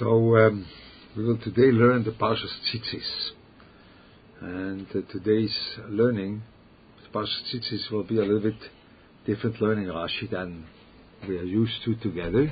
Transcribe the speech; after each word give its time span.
So 0.00 0.34
um, 0.34 0.66
we 1.14 1.24
will 1.24 1.36
today 1.36 1.70
learn 1.70 2.04
the 2.04 2.12
Parshas 2.12 2.48
Tzitzis, 2.72 3.30
and 4.40 4.86
uh, 4.94 5.12
today's 5.12 5.54
learning, 5.90 6.40
the 7.02 7.18
Parshas 7.18 7.42
Tzitzis, 7.52 7.92
will 7.92 8.04
be 8.04 8.16
a 8.16 8.22
little 8.22 8.40
bit 8.40 8.56
different 9.26 9.60
learning 9.60 9.88
Rashi 9.88 10.30
than 10.30 10.64
we 11.28 11.36
are 11.36 11.44
used 11.44 11.84
to 11.84 11.96
together. 11.96 12.50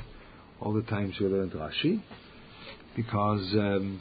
All 0.61 0.73
the 0.73 0.83
times 0.83 1.15
we 1.19 1.25
learned 1.25 1.53
Rashi, 1.53 2.03
because 2.95 3.41
um, 3.53 3.99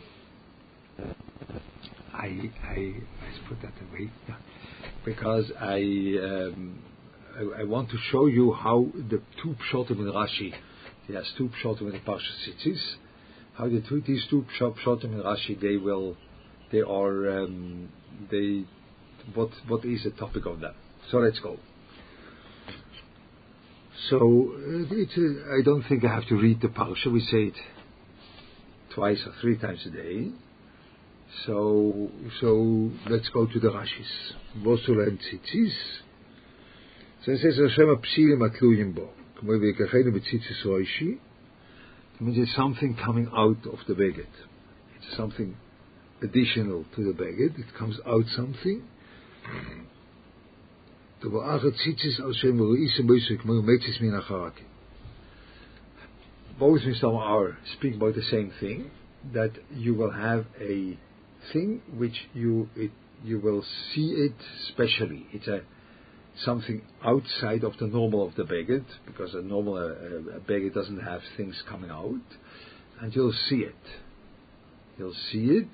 I, 2.13 2.51
I 2.63 2.95
let's 3.23 3.39
put 3.49 3.63
that 3.63 3.73
away. 3.91 4.11
Because 5.07 5.51
I, 5.59 5.79
um, 6.23 6.83
I, 7.35 7.63
I 7.63 7.65
want 7.65 7.89
to 7.93 7.97
show 8.13 8.27
you 8.27 8.53
how 8.53 8.89
the 8.95 9.23
two 9.43 9.57
pshotim 9.73 10.01
in 10.01 10.13
Rashi, 10.13 10.53
yes, 11.09 11.25
two 11.39 11.49
pshotim 11.65 11.87
in 11.87 11.93
the 11.93 12.01
Parshas 12.01 12.47
Tzitzis 12.47 12.97
how 13.58 13.70
the 13.70 13.82
two, 13.88 14.02
these 14.06 14.26
two 14.30 14.46
pshatim 14.60 15.06
in 15.06 15.22
Rashi 15.22 15.60
they 15.60 15.78
will 15.78 16.18
they 16.72 16.82
are 16.82 17.44
um, 17.44 17.90
they 18.32 18.66
what 19.36 19.50
what 19.68 19.86
is 19.86 20.04
the 20.04 20.12
topic 20.12 20.46
of 20.46 20.60
them? 20.60 20.74
So 21.12 21.18
let's 21.18 21.40
go. 21.40 21.58
So 24.10 24.18
uh, 24.18 24.86
it's 24.92 25.18
a, 25.18 25.60
I 25.60 25.64
don't 25.64 25.84
think 25.84 26.04
I 26.04 26.14
have 26.14 26.28
to 26.28 26.36
read 26.36 26.62
the 26.62 26.68
parsha. 26.68 27.12
We 27.12 27.22
say 27.22 27.44
it 27.44 27.58
twice 28.94 29.22
or 29.26 29.34
three 29.42 29.58
times 29.58 29.86
a 29.86 29.92
day. 29.92 30.30
So 31.46 32.10
so 32.42 32.92
let's 33.10 33.30
go 33.30 33.46
to 33.46 33.60
the 33.60 33.70
Rashis. 33.70 34.34
Vosul 34.60 35.08
and 35.08 35.20
tzitzis. 35.20 35.74
So 37.24 37.32
it 37.32 37.40
says 37.40 37.58
Hashem 37.58 37.96
apsilim 37.96 38.50
atluyim 38.50 38.96
bo. 38.96 39.10
כמו 39.44 39.52
ויקחנו 39.62 40.12
בציציס 40.14 40.66
רוישי, 40.66 41.18
it 42.19 42.25
means 42.25 42.39
it's 42.39 42.57
something 42.57 42.97
coming 42.97 43.29
out 43.29 43.65
of 43.73 43.79
the 43.87 43.95
beged. 43.95 44.27
It's 44.97 45.17
something 45.17 45.57
additional 46.21 46.85
to 46.97 47.05
the 47.05 47.13
beged. 47.13 47.59
It 47.59 47.75
comes 47.79 47.97
out 48.07 48.25
something. 48.35 48.83
Both 56.59 56.81
Mishnah 56.85 57.17
are 57.17 57.59
speak 57.77 57.95
about 57.95 58.15
the 58.15 58.23
same 58.31 58.53
thing, 58.59 58.91
that 59.33 59.53
you 59.73 59.95
will 59.95 60.11
have 60.11 60.47
a 60.61 60.99
thing 61.53 61.83
which 61.97 62.29
you 62.35 62.69
it, 62.77 62.91
you 63.23 63.39
will 63.41 63.65
see 63.93 64.11
it 64.11 64.35
specially. 64.69 65.27
It's 65.33 65.47
a 65.47 65.63
something 66.45 66.83
outside 67.05 67.65
of 67.65 67.77
the 67.79 67.87
normal 67.87 68.27
of 68.27 68.35
the 68.35 68.45
beged, 68.45 68.85
because 69.07 69.35
a 69.35 69.43
normal 69.43 69.77
uh, 69.77 70.39
beged 70.49 70.75
doesn't 70.75 71.01
have 71.01 71.21
things 71.37 71.61
coming 71.69 71.91
out, 71.91 72.15
and 73.01 73.15
you'll 73.15 73.35
see 73.49 73.57
it. 73.57 73.75
You'll 74.99 75.15
see 75.33 75.45
it, 75.45 75.69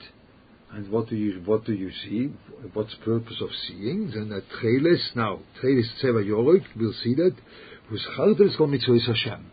and 0.72 0.90
what 0.90 1.08
do 1.08 1.16
you 1.16 1.42
what 1.44 1.64
do 1.64 1.72
you 1.72 1.90
see? 2.04 2.30
What's 2.72 2.94
the 2.98 3.04
purpose 3.04 3.36
of 3.40 3.50
seeing? 3.68 4.10
Then 4.10 4.32
a 4.32 4.40
treles 4.56 5.14
now 5.14 5.40
treles 5.62 5.86
tseva 6.02 6.24
yorek. 6.24 6.64
We'll 6.76 6.94
see 7.02 7.14
that. 7.14 7.34
Hashem. 9.06 9.50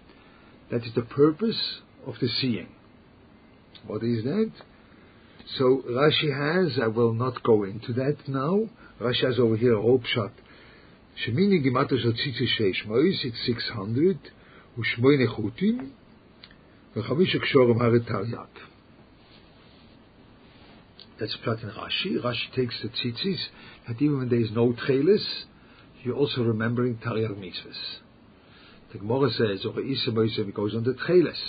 That 0.71 0.83
is 0.83 0.93
the 0.95 1.01
purpose 1.01 1.79
of 2.07 2.15
the 2.21 2.27
seeing. 2.39 2.69
What 3.85 4.03
is 4.03 4.23
that? 4.23 4.51
So 5.57 5.83
Rashi 5.89 6.31
has. 6.33 6.79
I 6.81 6.87
will 6.87 7.13
not 7.13 7.43
go 7.43 7.63
into 7.63 7.93
that 7.93 8.17
now. 8.27 8.69
Rashi 9.01 9.25
has 9.25 9.37
over 9.37 9.57
here 9.57 9.77
a 9.77 9.81
hope 9.81 10.05
shot 10.05 10.31
שמיני 11.15 11.59
גימטר 11.59 11.97
של 11.97 12.13
ציצי 12.13 12.47
שש 12.47 12.85
מויס, 12.85 13.25
it's 13.25 13.45
600, 13.45 14.31
ושמונה 14.77 15.27
חוטים, 15.27 15.91
וחמישה 16.95 17.39
קשורם 17.39 17.81
הרי 17.81 17.99
תרי"ג. 17.99 18.71
That's 21.19 21.35
Prat 21.43 21.61
in 21.61 21.69
Rashi. 21.69 22.19
Rashi 22.19 22.51
takes 22.55 22.81
the 22.81 22.89
tzitzis, 22.89 23.37
that 23.87 24.01
even 24.01 24.17
when 24.17 24.29
there 24.29 24.39
is 24.39 24.49
no 24.51 24.73
tchelis, 24.73 25.23
you're 26.03 26.15
also 26.15 26.41
remembering 26.41 26.95
Taryag 26.95 27.37
mitzvahs. 27.37 27.99
The 28.91 28.97
Gemara 28.97 29.29
says, 29.29 29.63
or 29.63 29.79
Isa 29.81 30.09
Moisem 30.09 30.51
goes 30.51 30.73
on 30.73 30.83
the 30.83 30.93
tchelis. 30.93 31.39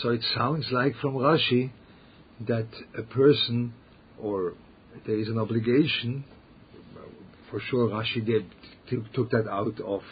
So 0.00 0.08
it 0.08 0.24
sounds 0.34 0.66
like 0.72 0.96
from 0.96 1.14
Rashi 1.14 1.70
that 2.48 2.66
a 2.98 3.02
person, 3.02 3.74
or 4.20 4.54
there 5.06 5.20
is 5.20 5.28
an 5.28 5.38
obligation 5.38 6.24
for 7.52 7.60
sure 7.60 7.88
Rashi 7.88 8.24
did 8.24 8.46
took, 9.12 9.30
that 9.30 9.46
out 9.48 9.78
of 9.80 10.02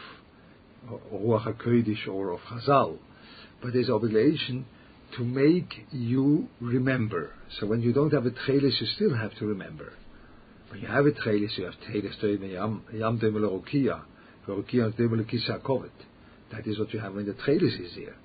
Ruach 1.13 1.57
HaKodesh 1.57 2.07
or 2.07 2.33
of 2.33 2.41
Chazal. 2.41 2.99
But 3.63 3.73
there's 3.73 3.89
obligation 3.89 4.67
to 5.17 5.25
make 5.25 5.73
you 5.91 6.49
remember. 6.61 7.31
So 7.59 7.67
when 7.67 7.81
you 7.81 7.95
don't 7.95 8.13
have 8.13 8.27
a 8.27 8.31
tchelis, 8.31 8.79
you 8.81 8.87
still 8.95 9.17
have 9.17 9.35
to 9.39 9.47
remember. 9.47 9.95
When 10.71 10.83
you 10.83 10.87
have 10.87 11.07
a 11.07 11.13
tchelis, 11.13 11.57
you 11.57 11.65
have 11.65 11.75
tchelis 11.89 12.23
toim 12.23 12.53
yam 12.53 12.83
yam 12.93 13.19
kovet. 13.19 13.63
That 16.53 16.67
is 16.67 16.79
what 16.79 16.93
you 16.93 17.01
have 17.01 17.15
when 17.15 17.25
the 17.27 17.33
tchelis 17.33 17.81
is 17.81 17.95
there. 17.97 18.17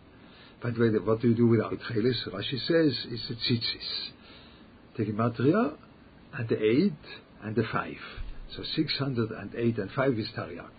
But 0.61 0.77
what 1.05 1.21
do 1.21 1.29
you 1.29 1.35
do 1.35 1.47
without 1.47 1.71
tchelis? 1.71 2.27
Rashi 2.29 2.59
says 2.67 2.93
is 3.11 3.21
the 3.29 3.35
tzitzis. 3.35 4.11
The 4.97 5.05
gematria 5.05 5.77
and 6.33 6.49
the 6.49 6.61
eight 6.61 6.93
and 7.43 7.55
the 7.55 7.63
five. 7.71 8.24
So 8.55 8.63
608 8.75 9.77
and 9.77 9.91
5 9.91 10.19
is 10.19 10.27
Taryag. 10.37 10.71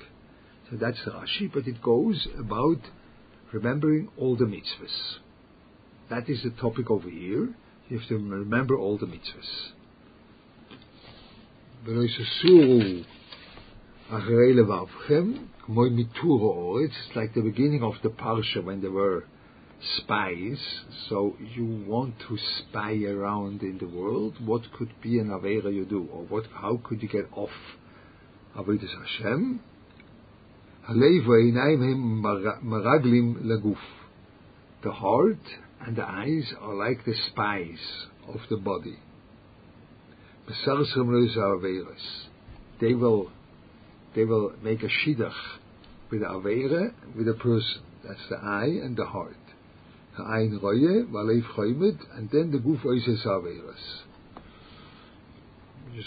So 0.71 0.77
that's 0.77 0.99
Rashi, 1.01 1.53
but 1.53 1.67
it 1.67 1.83
goes 1.83 2.27
about 2.39 2.81
remembering 3.53 4.09
all 4.17 4.37
the 4.37 4.45
mitzvahs. 4.45 5.19
That 6.11 6.29
is 6.29 6.43
the 6.43 6.51
topic 6.51 6.91
over 6.91 7.09
here. 7.09 7.55
You 7.89 7.99
have 7.99 8.09
to 8.09 8.15
remember 8.17 8.77
all 8.77 8.99
the 8.99 9.07
mitzvahs. 9.07 9.73
It's 16.85 17.17
like 17.17 17.35
the 17.35 17.43
beginning 17.43 17.83
of 17.83 17.95
the 18.03 18.09
parsha 18.09 18.65
when 18.65 18.81
there 18.81 18.91
were 18.91 19.25
spies, 19.99 20.59
so 21.09 21.37
you 21.55 21.85
want 21.87 22.15
to 22.29 22.39
spy 22.59 22.95
around 23.05 23.63
in 23.63 23.79
the 23.79 23.87
world, 23.87 24.35
what 24.45 24.63
could 24.77 24.93
be 25.03 25.19
an 25.19 25.29
Avera 25.29 25.73
you 25.73 25.85
do, 25.85 26.09
or 26.13 26.25
what, 26.25 26.45
how 26.53 26.81
could 26.85 27.03
you 27.03 27.09
get 27.09 27.29
off 27.33 27.51
Avodas 28.57 28.95
Hashem? 29.03 29.61
The 34.83 34.93
heart 34.93 35.39
and 35.85 35.97
the 35.97 36.05
eyes 36.05 36.53
are 36.61 36.75
like 36.75 37.05
the 37.05 37.15
spies 37.31 38.07
of 38.29 38.41
the 38.49 38.57
body. 38.57 38.99
They 42.81 42.95
will, 42.95 43.31
they 44.15 44.25
will 44.25 44.53
make 44.63 44.83
a 44.83 44.89
shidduch 44.89 45.33
with 46.11 46.21
the 46.21 46.27
Avera, 46.27 46.93
with 47.17 47.29
a 47.29 47.35
person. 47.35 47.83
That's 48.07 48.29
the 48.31 48.37
eye 48.37 48.81
and 48.85 48.97
the 48.97 49.07
heart. 49.07 49.37
Ein 50.23 50.59
Roye, 50.63 51.05
Valev 51.11 51.45
Choymet, 51.55 51.99
and 52.17 52.31
then 52.31 52.51
the 52.51 52.59
Guf 52.59 52.83
Oises 52.83 53.27
Averas. 53.27 54.03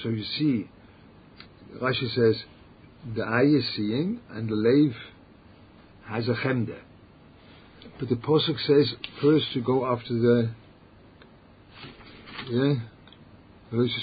So 0.04 0.10
you 0.10 0.24
see, 0.38 0.70
Rashi 1.82 2.14
says, 2.16 2.44
the 3.16 3.24
eye 3.24 3.44
is 3.44 3.66
seeing, 3.76 4.20
and 4.32 4.50
the 4.50 4.56
Lev 4.56 4.96
has 6.06 6.28
a 6.28 6.34
chemde. 6.34 6.78
But 8.00 8.10
the 8.10 8.16
Posuk 8.16 8.60
says, 8.66 8.94
first 9.22 9.54
to 9.54 9.62
go 9.62 9.86
after 9.86 10.14
the, 10.14 10.50
yeah, 12.50 12.76
According 13.72 14.02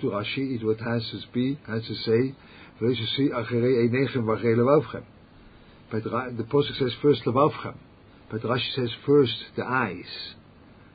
to 0.00 0.06
Rashi, 0.06 0.54
it 0.54 0.64
what 0.64 0.78
has 0.78 1.02
to 1.10 1.18
be, 1.32 1.58
has 1.66 1.82
to 1.86 1.94
say, 1.94 2.34
but 5.90 6.04
the 6.04 6.44
Pasuk 6.44 6.78
says 6.78 6.92
first 7.00 7.22
Levavchem. 7.24 7.76
But 8.30 8.42
Rashi 8.42 8.74
says 8.74 8.90
first 9.04 9.36
the 9.56 9.64
eyes. 9.64 10.34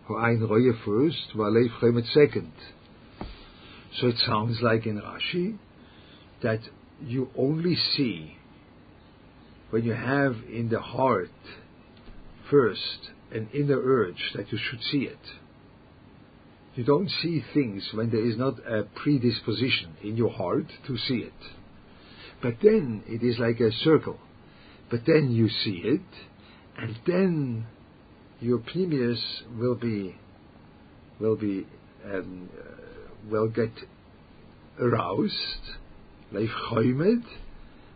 Ein 0.09 0.41
Roye 0.41 0.73
first, 0.83 1.31
Valev 1.35 1.69
Chemet 1.79 2.11
second. 2.11 2.51
So 3.99 4.07
it 4.07 4.17
sounds 4.25 4.59
like 4.61 4.85
in 4.85 4.99
Rashi 4.99 5.57
that 6.43 6.59
you 7.01 7.29
only 7.37 7.75
see 7.75 8.35
when 9.69 9.85
you 9.85 9.93
have 9.93 10.35
in 10.51 10.67
the 10.69 10.81
heart 10.81 11.29
first 12.49 13.11
an 13.31 13.47
inner 13.53 13.79
urge 13.81 14.33
that 14.35 14.51
you 14.51 14.57
should 14.57 14.81
see 14.81 15.03
it. 15.03 15.19
You 16.75 16.83
don't 16.83 17.09
see 17.09 17.43
things 17.53 17.89
when 17.93 18.11
there 18.11 18.25
is 18.25 18.37
not 18.37 18.55
a 18.67 18.83
predisposition 18.95 19.95
in 20.03 20.17
your 20.17 20.31
heart 20.31 20.67
to 20.87 20.97
see 20.97 21.19
it. 21.19 21.33
But 22.41 22.55
then 22.61 23.03
it 23.07 23.23
is 23.23 23.39
like 23.39 23.61
a 23.61 23.71
circle 23.71 24.19
but 24.91 25.01
then 25.07 25.31
you 25.31 25.47
see 25.47 25.81
it, 25.85 26.01
and 26.77 26.99
then 27.07 27.65
your 28.41 28.59
pneumius 28.59 29.21
will 29.57 29.75
be 29.75 30.17
will 31.19 31.37
be 31.37 31.65
um, 32.05 32.49
uh, 32.59 33.31
will 33.31 33.47
get 33.47 33.71
aroused, 34.79 35.33
leif 36.33 36.49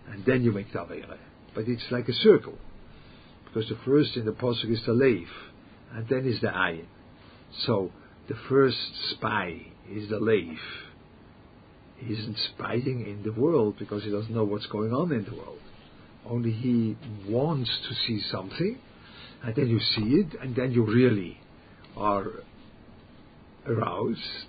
and 0.07 0.25
then 0.25 0.44
you 0.44 0.53
make 0.53 0.71
tavere. 0.71 1.18
But 1.53 1.68
it's 1.68 1.83
like 1.92 2.07
a 2.07 2.13
circle, 2.13 2.57
because 3.45 3.68
the 3.68 3.77
first 3.86 4.15
in 4.15 4.25
the 4.25 4.31
pasuk 4.31 4.71
is 4.71 4.81
the 4.86 4.94
leif, 4.94 5.27
and 5.94 6.07
then 6.07 6.25
is 6.25 6.39
the 6.39 6.48
ayin. 6.48 6.86
So 7.65 7.91
the 8.30 8.36
first 8.48 8.77
spy 9.12 9.65
is 9.91 10.09
the 10.09 10.19
leif. 10.19 10.59
He 11.98 12.13
isn't 12.13 12.38
spying 12.53 13.06
in 13.07 13.24
the 13.24 13.38
world 13.39 13.75
because 13.80 14.03
he 14.03 14.12
doesn't 14.12 14.33
know 14.33 14.44
what's 14.44 14.68
going 14.68 14.94
on 14.94 15.12
in 15.12 15.25
the 15.25 15.33
world. 15.33 15.59
Only 16.27 16.51
he 16.51 16.98
wants 17.27 17.69
to 17.88 17.95
see 18.07 18.22
something, 18.31 18.80
and 19.44 19.56
then 19.56 19.68
you 19.68 19.80
see 19.80 20.16
it, 20.16 20.39
and 20.42 20.56
then 20.56 20.72
you 20.72 20.83
really 20.83 21.39
are 21.95 22.25
aroused, 23.68 24.48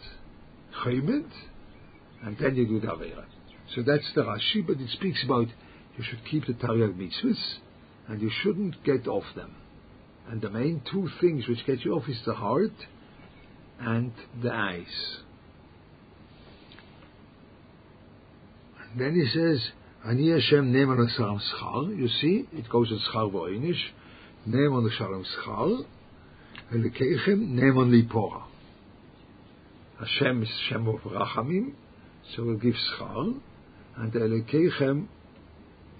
chaymed, 0.82 1.30
and 2.22 2.36
then 2.38 2.56
you 2.56 2.66
do 2.66 2.80
the 2.80 2.88
Avera. 2.88 3.24
So 3.74 3.82
that's 3.82 4.10
the 4.14 4.22
Rashi, 4.22 4.66
but 4.66 4.80
it 4.80 4.90
speaks 4.90 5.22
about 5.24 5.48
you 5.96 6.04
should 6.04 6.24
keep 6.30 6.46
the 6.46 6.54
Taryag 6.54 6.94
mitzvahs, 6.96 7.58
and 8.08 8.20
you 8.20 8.30
shouldn't 8.42 8.82
get 8.84 9.06
off 9.06 9.24
them. 9.34 9.54
And 10.28 10.40
the 10.40 10.50
main 10.50 10.82
two 10.90 11.08
things 11.20 11.46
which 11.48 11.64
get 11.66 11.84
you 11.84 11.92
off 11.94 12.08
is 12.08 12.20
the 12.26 12.34
heart 12.34 12.72
and 13.80 14.12
the 14.42 14.52
eyes. 14.52 15.18
And 18.90 19.00
then 19.00 19.14
he 19.14 19.28
says, 19.28 19.70
Ani 20.08 20.30
Hashem 20.30 20.72
the 20.72 21.08
Shalom 21.16 21.40
Schar. 21.40 21.98
You 21.98 22.06
see, 22.20 22.46
it 22.52 22.68
goes 22.68 22.92
on 22.92 23.00
Schar 23.12 23.32
Voinish. 23.32 23.80
Neman 24.48 24.88
Shalom 24.96 25.24
Schar. 25.24 25.84
on 26.70 27.90
the 27.90 28.02
Lipora. 28.02 28.44
Hashem 29.98 30.44
is 30.44 30.48
Shem 30.68 30.86
of 30.86 31.00
Rachamim, 31.00 31.72
so 32.34 32.44
we'll 32.44 32.56
give 32.56 32.74
Schar. 32.74 33.34
And 33.96 34.12
Elikechem 34.12 35.08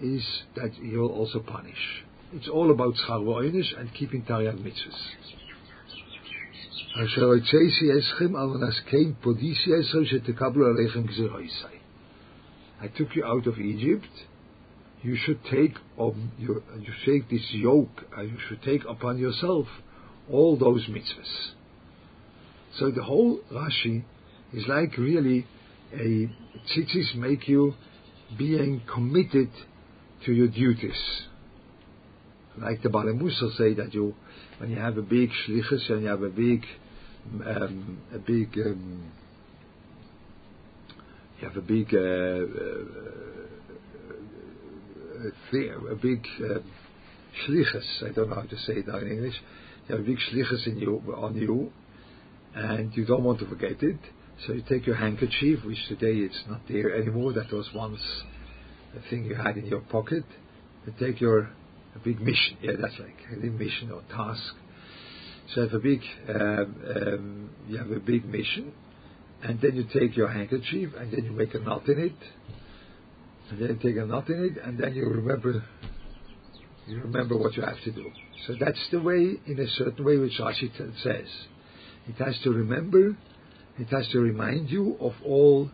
is 0.00 0.22
that 0.54 0.76
you'll 0.80 1.10
also 1.10 1.40
punish. 1.40 2.04
It's 2.32 2.48
all 2.48 2.70
about 2.70 2.94
Schar 2.94 3.24
Voinish 3.24 3.76
and 3.76 3.92
keeping 3.92 4.22
Taryag 4.22 4.58
Mitzvahs. 4.58 5.02
אשר 7.04 7.20
יוצאי 7.20 7.70
סייסכם 7.70 8.36
על 8.36 8.46
מנסקי 8.46 9.12
פודיסייסכם 9.20 10.04
שתקבלו 10.04 10.66
עליכם 10.66 11.02
גזירו 11.02 11.40
ישראל. 11.40 11.85
I 12.81 12.88
took 12.88 13.14
you 13.14 13.25
out 13.25 13.46
of 13.46 13.58
Egypt, 13.58 14.08
you 15.02 15.17
should 15.17 15.40
take 15.44 15.75
on 15.96 16.32
your, 16.38 16.62
you 16.78 16.93
take 17.05 17.31
this 17.31 17.46
yoke, 17.52 18.02
and 18.17 18.31
you 18.31 18.38
should 18.49 18.62
take 18.62 18.84
upon 18.88 19.19
yourself 19.19 19.67
all 20.31 20.56
those 20.56 20.87
mitzvahs. 20.87 21.52
So 22.78 22.90
the 22.90 23.02
whole 23.02 23.40
Rashi 23.52 24.05
is 24.52 24.64
like 24.69 24.96
really 24.99 25.46
a 25.93 26.31
tzitzis 26.69 27.14
make 27.14 27.49
you 27.49 27.75
being 28.37 28.82
committed 28.93 29.50
to 30.25 30.32
your 30.32 30.49
duties. 30.49 31.00
Like 32.58 32.82
the 32.82 32.88
Balamusa 32.88 33.56
say 33.56 33.75
that 33.75 33.94
you, 33.94 34.14
when 34.58 34.70
you 34.70 34.76
have 34.76 34.99
a 34.99 35.02
big 35.02 35.31
shlichus 35.31 35.90
and 35.90 36.02
you 36.02 36.08
have 36.08 36.23
a 36.23 36.31
big, 36.31 36.64
um, 37.46 37.99
a 38.14 38.19
big 38.19 38.58
um, 38.58 39.12
you 41.40 41.48
have 41.48 41.56
a 41.56 41.60
big 41.60 41.94
uh, 41.94 41.98
uh, 41.98 42.44
thing, 45.50 45.70
a 45.90 45.94
big 45.94 46.26
uh, 46.40 46.60
shlichus. 47.46 48.02
I 48.08 48.12
don't 48.12 48.30
know 48.30 48.36
how 48.36 48.42
to 48.42 48.56
say 48.58 48.74
it 48.74 48.88
in 48.88 49.08
English. 49.10 49.34
You 49.88 49.96
have 49.96 50.04
a 50.04 50.06
big 50.06 50.18
shlichus 50.18 50.66
in 50.66 50.78
you 50.78 51.02
on 51.16 51.36
you, 51.36 51.72
and 52.54 52.96
you 52.96 53.04
don't 53.04 53.22
want 53.22 53.40
to 53.40 53.46
forget 53.46 53.82
it. 53.82 53.98
So 54.46 54.52
you 54.52 54.62
take 54.68 54.86
your 54.86 54.96
handkerchief, 54.96 55.64
which 55.64 55.78
today 55.88 56.14
it's 56.16 56.42
not 56.48 56.60
there 56.68 56.94
anymore. 56.94 57.32
That 57.32 57.52
was 57.52 57.68
once 57.74 58.00
a 58.96 59.10
thing 59.10 59.24
you 59.24 59.34
had 59.34 59.56
in 59.56 59.66
your 59.66 59.80
pocket. 59.80 60.24
You 60.86 60.94
take 60.98 61.20
your 61.20 61.50
a 61.94 61.98
big 62.04 62.20
mission. 62.20 62.58
Yeah, 62.62 62.72
that's 62.80 62.98
like 62.98 63.16
a 63.32 63.40
big 63.40 63.58
mission 63.58 63.90
or 63.90 64.02
task. 64.10 64.54
So 65.54 65.62
you 65.62 65.68
have 65.68 65.74
a 65.74 65.78
big, 65.78 66.00
um, 66.28 66.76
um, 66.96 67.50
you 67.68 67.78
have 67.78 67.90
a 67.90 68.00
big 68.00 68.24
mission, 68.26 68.72
and 69.42 69.60
then 69.60 69.76
you 69.76 69.84
take 69.92 70.16
your 70.16 70.28
handkerchief 70.28 70.90
and 70.98 71.12
then 71.12 71.24
you 71.24 71.32
make 71.32 71.54
a 71.54 71.58
knot 71.58 71.88
in 71.88 71.98
it, 71.98 72.16
and 73.50 73.60
then 73.60 73.68
you 73.68 73.76
take 73.76 74.02
a 74.02 74.06
knot 74.06 74.28
in 74.28 74.44
it, 74.44 74.62
and 74.64 74.78
then 74.78 74.94
you 74.94 75.06
remember, 75.06 75.64
you 76.86 77.00
remember 77.00 77.36
what 77.36 77.54
you 77.56 77.62
have 77.62 77.80
to 77.84 77.92
do. 77.92 78.10
So 78.46 78.54
that's 78.58 78.88
the 78.90 79.00
way, 79.00 79.36
in 79.46 79.58
a 79.58 79.66
certain 79.68 80.04
way, 80.04 80.16
which 80.16 80.38
Rashi 80.40 80.70
says. 81.02 81.28
It 82.08 82.14
has 82.22 82.38
to 82.44 82.50
remember, 82.50 83.16
it 83.78 83.88
has 83.88 84.08
to 84.12 84.20
remind 84.20 84.70
you 84.70 84.96
of 85.00 85.12
all 85.24 85.70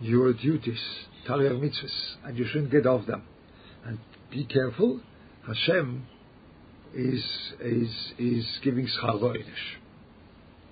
your 0.00 0.32
duties, 0.32 0.80
Taryag 1.28 1.60
mitzvahs, 1.60 2.16
and 2.24 2.36
you 2.36 2.46
shouldn't 2.46 2.70
get 2.70 2.86
off 2.86 3.06
them. 3.06 3.22
And 3.84 3.98
be 4.30 4.44
careful, 4.44 5.00
Hashem 5.46 6.06
is 6.94 7.24
is 7.60 8.12
is 8.18 8.46
giving 8.62 8.86
schar 8.86 9.44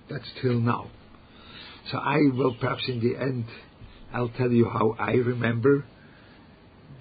That's 0.09 0.29
till 0.41 0.59
now. 0.59 0.89
So 1.89 1.97
I 1.97 2.17
will 2.33 2.55
perhaps 2.59 2.83
in 2.87 2.99
the 2.99 3.19
end, 3.19 3.45
I'll 4.13 4.29
tell 4.29 4.51
you 4.51 4.69
how 4.69 4.95
I 4.99 5.13
remember 5.13 5.85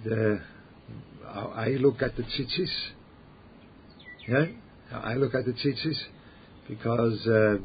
the, 0.05 0.41
how 1.25 1.53
I 1.55 1.69
look 1.71 2.03
at 2.03 2.17
the 2.17 2.23
tzitzis. 2.23 2.71
Yeah? 4.27 4.47
How 4.91 5.01
I 5.01 5.15
look 5.15 5.35
at 5.35 5.45
the 5.45 5.53
tzitzis 5.53 5.99
because 6.69 7.27
uh, 7.27 7.59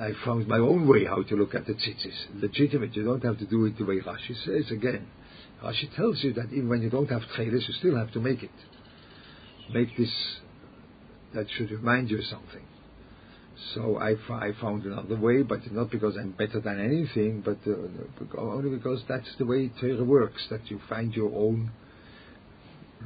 I 0.00 0.12
found 0.24 0.48
my 0.48 0.58
own 0.58 0.88
way 0.88 1.04
how 1.04 1.22
to 1.22 1.36
look 1.36 1.54
at 1.54 1.66
the 1.66 1.74
tzitzis. 1.74 2.40
Legitimate, 2.40 2.96
you 2.96 3.04
don't 3.04 3.22
have 3.22 3.38
to 3.38 3.46
do 3.46 3.66
it 3.66 3.78
the 3.78 3.84
way 3.84 4.00
Rashi 4.00 4.34
says 4.44 4.70
again. 4.70 5.06
Rashi 5.62 5.94
tells 5.94 6.22
you 6.24 6.32
that 6.34 6.46
even 6.52 6.68
when 6.68 6.82
you 6.82 6.90
don't 6.90 7.08
have 7.10 7.22
tchelis, 7.36 7.68
you 7.68 7.74
still 7.78 7.96
have 7.96 8.12
to 8.12 8.20
make 8.20 8.42
it. 8.42 8.50
Make 9.72 9.96
this, 9.96 10.12
that 11.34 11.46
should 11.56 11.70
remind 11.70 12.10
you 12.10 12.20
something. 12.22 12.64
So 13.73 13.97
I, 13.97 14.15
I 14.33 14.51
found 14.61 14.85
another 14.85 15.17
way, 15.17 15.43
but 15.43 15.59
not 15.71 15.91
because 15.91 16.15
I'm 16.17 16.31
better 16.31 16.61
than 16.61 16.79
anything, 16.79 17.41
but 17.43 17.57
uh, 17.67 18.39
only 18.39 18.69
because 18.69 19.01
that's 19.07 19.27
the 19.37 19.45
way 19.45 19.69
Torah 19.81 20.03
works, 20.03 20.47
that 20.49 20.71
you 20.71 20.79
find 20.87 21.13
your 21.13 21.31
own 21.35 21.71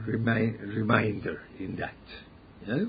remi- 0.08 0.56
reminder 0.58 1.42
in 1.60 1.76
that. 1.78 1.96
Yeah? 2.68 2.86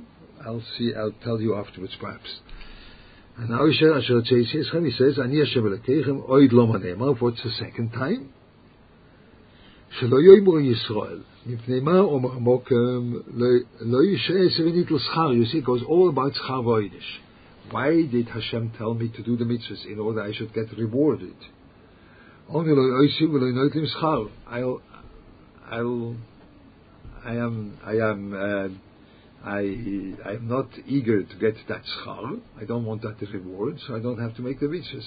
I'll 0.47 0.62
see, 0.77 0.93
I'll 0.95 1.15
tell 1.25 1.41
you 1.41 1.55
afterwards 1.55 1.95
perhaps. 1.99 2.41
And 3.37 3.51
now 3.51 3.67
he 3.67 3.73
says, 3.73 5.19
Ani 5.19 5.39
Hashem 5.39 5.62
Elokechem 5.62 6.29
oid 6.29 6.53
lo 6.53 6.67
manema, 6.67 7.12
what's 7.15 7.43
the 7.43 7.51
second 7.59 7.91
time? 7.93 8.31
שלא 10.01 10.21
יאמרו 10.21 10.61
ישראל, 10.61 11.19
מפני 11.47 11.81
מה 11.81 12.01
אומר 12.01 12.33
המוקם, 12.33 13.13
לא 13.81 14.05
ישעה 14.05 14.37
עשר 14.37 14.65
לשכר, 14.91 15.32
you 15.32 15.44
see, 15.44 15.58
it 15.58 15.65
goes 15.65 15.82
all 15.87 16.08
about 16.08 16.32
schar 16.34 16.63
voidish. 16.65 17.20
Why 17.71 18.02
did 18.04 18.28
Hashem 18.30 18.73
tell 18.78 18.94
me 18.94 19.09
to 19.09 19.23
do 19.23 19.38
the 19.38 19.45
mitzvahs 19.45 19.85
in 19.85 19.99
order 19.99 20.21
I 20.21 20.33
should 20.33 20.54
get 20.54 20.76
rewarded? 20.78 21.35
I'll, 24.47 24.81
I'll, 25.69 26.16
I 27.23 27.35
am, 27.35 27.78
I 27.85 27.92
am, 27.92 28.33
uh, 28.33 29.47
I, 29.47 29.59
am 29.59 30.47
not 30.47 30.68
eager 30.88 31.21
to 31.21 31.35
get 31.35 31.56
that 31.68 31.83
schar. 31.83 32.42
I 32.59 32.66
don't 32.66 32.85
want 32.85 33.04
that 33.04 33.21
reward, 33.31 33.80
so 33.88 33.95
I 33.95 33.99
don't 33.99 34.19
have 34.19 34.35
to 34.38 34.42
make 34.42 34.59
the 34.59 34.66
mitzvahs. 34.66 35.06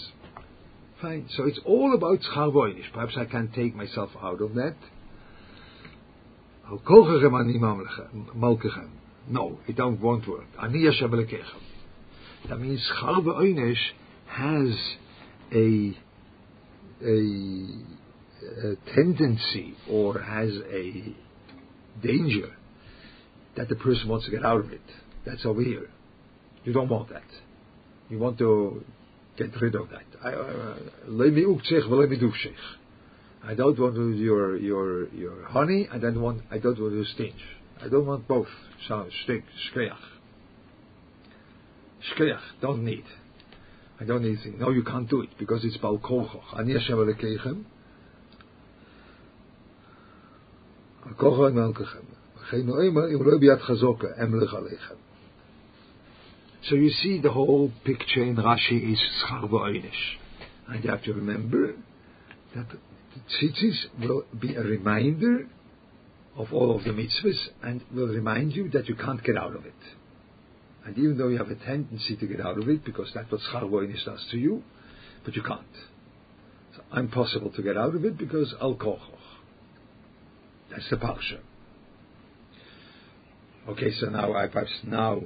Fine. 1.01 1.27
So 1.37 1.45
it's 1.45 1.59
all 1.67 1.95
about 1.95 2.21
schar 2.21 2.53
voinish. 2.53 2.93
Perhaps 2.93 3.15
I 3.17 3.25
can 3.25 3.51
take 3.53 3.75
myself 3.75 4.11
out 4.23 4.41
of 4.41 4.55
that. 4.55 4.77
No, 9.29 9.59
it 9.67 9.77
don't 9.77 10.01
want 10.01 10.29
work. 10.29 10.47
Ani 10.63 10.85
Hashem 10.87 11.11
that 12.49 12.59
means 12.59 12.81
Chal 13.01 13.23
Oynesh 13.23 13.75
has 14.27 14.79
a, 15.53 15.97
a, 17.05 17.67
a 18.67 18.77
tendency 18.95 19.75
or 19.89 20.21
has 20.21 20.51
a 20.73 21.15
danger 22.03 22.57
that 23.57 23.69
the 23.69 23.77
person 23.77 24.09
wants 24.09 24.25
to 24.27 24.31
get 24.31 24.45
out 24.45 24.61
of 24.61 24.73
it. 24.73 24.81
That's 25.25 25.45
over 25.45 25.63
here. 25.63 25.89
You 26.65 26.73
don't 26.73 26.89
want 26.89 27.11
that. 27.11 27.23
You 28.09 28.19
want 28.19 28.39
to 28.39 28.85
get 29.37 29.61
rid 29.61 29.75
of 29.75 29.89
that. 29.91 30.05
I 30.23 30.31
uh, 30.31 30.77
don't 33.55 33.79
want 33.79 34.17
your 34.17 34.57
your 34.57 35.09
your 35.09 35.45
honey. 35.45 35.89
I 35.91 35.99
don't 35.99 36.21
want. 36.21 36.43
I 36.51 36.59
don't 36.59 36.79
want 36.79 36.93
to 36.93 37.05
stinge. 37.15 37.35
I 37.83 37.89
don't 37.89 38.07
want 38.07 38.29
both. 38.29 38.47
So 38.87 39.09
stink, 39.25 39.45
skreach. 39.71 39.97
Shkriach, 42.11 42.61
don't 42.61 42.85
need. 42.85 43.05
I 44.01 44.05
don't 44.05 44.23
need 44.23 44.39
anything. 44.43 44.59
No, 44.59 44.71
you 44.71 44.83
can't 44.83 45.09
do 45.09 45.23
it 45.23 45.31
because 45.39 45.65
it's 45.65 45.77
Bal 45.77 45.99
Kochoch. 45.99 46.59
Ani 46.59 46.73
Hashem 46.73 46.97
Elekechem. 46.97 47.65
Kochoch 51.19 51.49
and 51.49 51.75
Melkechem. 51.75 52.05
So 56.69 56.77
you 56.77 56.91
see 56.91 57.21
the 57.21 57.31
whole 57.31 57.73
picture 57.85 58.23
in 58.23 58.37
Rashi 58.37 58.93
is 58.93 59.01
Schar 59.23 59.49
V'Oinish. 59.49 59.91
And 60.69 60.85
you 60.85 60.91
have 60.91 61.03
to 61.05 61.13
remember 61.13 61.75
that 62.55 62.67
the 62.69 62.79
tzitzis 63.47 63.87
will 64.01 64.25
be 64.39 64.55
a 64.55 64.63
reminder 64.63 65.47
of 66.37 66.53
all 66.53 66.77
of 66.77 66.85
the 66.85 66.91
mitzvahs 66.91 67.49
and 67.63 67.83
will 67.95 68.09
remind 68.09 68.53
you 68.53 68.69
that 68.71 68.89
you 68.89 68.95
can't 68.95 69.23
get 69.23 69.37
out 69.37 69.55
of 69.55 69.65
it. 69.67 69.73
And 70.86 70.98
even 70.98 71.18
though 71.18 71.28
you 71.28 71.38
have 71.38 71.50
a 71.50 71.56
tendency 71.56 72.16
to 72.16 72.28
get 72.28 72.40
out 72.40 72.58
of 72.58 72.70
it, 72.70 72.86
because 72.86 73.12
that's 73.14 73.30
what 73.32 73.42
Schar 73.52 74.06
does 74.06 74.26
to 74.32 74.38
you, 74.38 74.64
but 75.26 75.36
you 75.36 75.44
can't. 75.44 75.62
So 76.76 76.98
impossible 76.98 77.52
to 77.52 77.62
get 77.62 77.76
out 77.76 77.94
of 77.94 78.06
it 78.06 78.18
because 78.18 78.54
Al 78.62 78.76
Kochoch. 78.76 79.00
That's 80.72 80.90
the 80.90 80.96
Parsha. 80.96 81.40
Okay, 83.68 83.92
so 84.00 84.08
now 84.08 84.34
I 84.34 84.48
perhaps 84.48 84.72
now. 84.86 85.22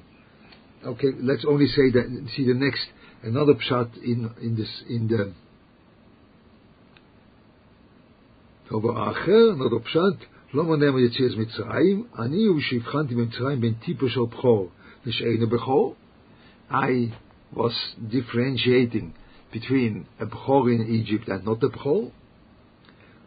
Okay, 0.84 1.10
let's 1.20 1.46
only 1.48 1.68
say 1.68 1.92
that. 1.92 2.28
See 2.36 2.48
the 2.48 2.56
next 2.56 2.88
another 3.22 3.54
pshat 3.54 3.98
in 4.04 4.32
in 4.42 4.56
this 4.56 4.84
in 4.90 5.08
the. 5.08 5.34
דבר 8.72 9.12
אחר, 9.12 9.54
another 9.54 9.80
פשט, 9.84 10.26
לא 10.54 10.64
מונע 10.64 10.92
מיציאת 10.92 11.38
מצרים, 11.38 12.04
אני 12.20 12.46
הוא 12.46 12.60
שהבחנתי 12.60 13.16
במצרים 13.16 13.62
בין 13.62 13.74
טיפו 13.74 14.10
של 14.10 14.22
בכור 14.22 14.72
Nishainu 15.07 15.47
Bechol. 15.47 15.97
I 16.71 17.17
was 17.55 17.75
differentiating 18.11 19.15
between 19.53 20.07
a 20.21 20.27
Bechor 20.27 20.75
in 20.75 20.95
Egypt 20.95 21.29
and 21.29 21.45
not 21.45 21.63
a 21.63 21.69
Bechor. 21.69 22.13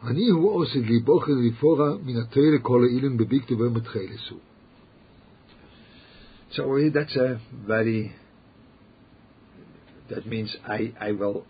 אני 0.04 0.30
הוא 0.30 0.52
עושה 0.52 0.80
לי 0.80 1.00
בוחר 1.00 1.32
לפורה 1.48 1.98
מן 2.04 2.18
התוירה 2.18 2.60
כל 2.62 2.84
העילון 2.84 3.18
בביקטו 3.18 3.58
במתחילסו. 3.58 4.40
So 6.52 6.62
that's 6.92 7.16
a 7.16 7.40
very, 7.68 8.12
that 10.10 10.26
means 10.26 10.56
I, 10.66 10.94
I 11.00 11.12
will, 11.12 11.46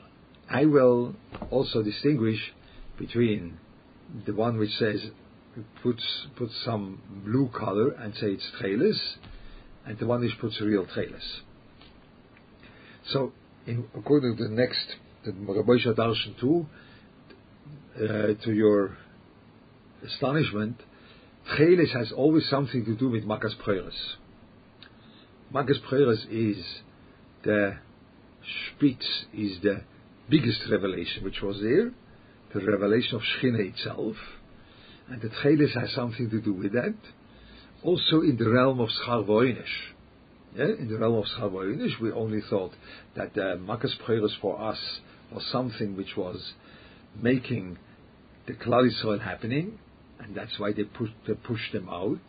I 0.50 0.66
will 0.66 1.16
also 1.52 1.84
distinguish 1.84 2.54
between 2.98 3.60
the 4.26 4.34
one 4.34 4.58
which 4.58 4.72
says, 4.72 5.00
puts, 5.82 6.04
puts 6.36 6.54
some 6.66 7.02
blue 7.24 7.50
color 7.58 7.92
and 7.92 8.14
say 8.16 8.32
it's 8.32 8.52
tchelis, 8.62 9.00
and 9.90 9.98
the 9.98 10.06
one 10.06 10.24
a 10.24 10.66
real 10.66 10.86
tchelis. 10.86 11.40
So, 13.12 13.34
in, 13.66 13.86
according 13.98 14.38
to 14.38 14.44
the 14.44 14.50
next, 14.50 14.86
the 15.26 15.32
Rabbi 15.32 15.78
Darshan 15.84 16.40
2, 16.40 16.66
uh, 17.96 18.46
to 18.46 18.54
your 18.54 18.96
astonishment, 20.06 20.80
Tchelis 21.52 21.92
has 21.94 22.12
always 22.12 22.48
something 22.50 22.86
to 22.86 22.96
do 22.96 23.10
with 23.10 23.26
Makas 23.26 23.58
Preres. 23.66 23.96
Magas 25.52 25.80
Preres 25.90 26.24
is 26.30 26.64
the 27.44 27.78
Spitz, 28.78 29.26
is 29.34 29.60
the 29.64 29.82
biggest 30.30 30.62
revelation 30.70 31.24
which 31.24 31.42
was 31.42 31.60
there, 31.62 31.92
the 32.54 32.72
revelation 32.72 33.16
of 33.16 33.24
Shechina 33.24 33.72
itself, 33.72 34.16
and 35.10 35.20
the 35.20 35.30
Tchelis 35.30 35.74
has 35.74 35.92
something 35.94 36.30
to 36.30 36.40
do 36.40 36.54
with 36.54 36.74
that. 36.74 36.94
Also 37.84 38.22
in 38.22 38.36
the 38.38 38.50
realm 38.50 38.82
of 38.82 38.90
Schar 38.90 39.26
yeah, 40.56 40.66
in 40.66 40.90
the 40.90 40.98
realm 40.98 41.16
of 41.16 41.26
Schar 41.26 42.02
we 42.02 42.12
only 42.12 42.42
thought 42.50 42.74
that 43.16 43.30
uh, 43.30 43.56
the 43.56 43.58
Makas 43.58 43.98
Preres 44.06 44.36
for 44.42 44.60
us 44.60 44.80
was 45.32 45.46
something 45.52 45.96
which 45.96 46.18
was 46.18 46.54
making 47.16 47.78
the 48.48 48.54
Klal 48.54 48.90
Yisrael 48.90 49.22
happening, 49.22 49.80
and 50.20 50.36
that's 50.36 50.58
why 50.60 50.74
they, 50.74 50.84
they 51.28 51.34
pushed 51.36 51.72
them 51.72 51.88
out. 51.88 52.20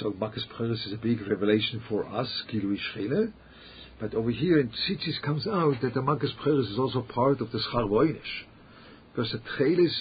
So 0.00 0.10
Makas 0.10 0.46
Preres 0.54 0.86
is 0.86 0.92
a 0.92 0.96
big 0.96 1.26
revelation 1.26 1.82
for 1.88 2.04
us, 2.06 2.28
Kilui 2.52 2.78
Shchile. 2.94 3.32
But 3.98 4.14
over 4.14 4.30
here 4.30 4.58
in 4.58 4.68
Tzitzis 4.68 5.22
comes 5.22 5.46
out 5.46 5.80
that 5.82 5.94
the 5.94 6.00
Makas 6.00 6.36
Preres 6.44 6.70
is 6.70 6.78
also 6.78 7.02
part 7.02 7.40
of 7.40 7.50
the 7.52 7.60
Schar 7.72 8.18
Because 9.14 9.32
the 9.32 9.38
Tchelis 9.38 9.94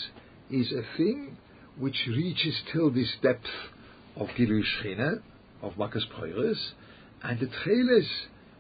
is 0.50 0.74
a 0.74 0.98
thing 0.98 1.38
which 1.78 2.08
reaches 2.08 2.60
till 2.74 2.90
this 2.90 3.14
depth 3.22 3.46
of 4.16 4.28
Shchine, 4.28 5.22
of 5.62 5.74
Makas 5.74 6.04
Preres. 6.18 6.58
And 7.24 7.40
the 7.40 7.48
Tchelis, 7.48 8.08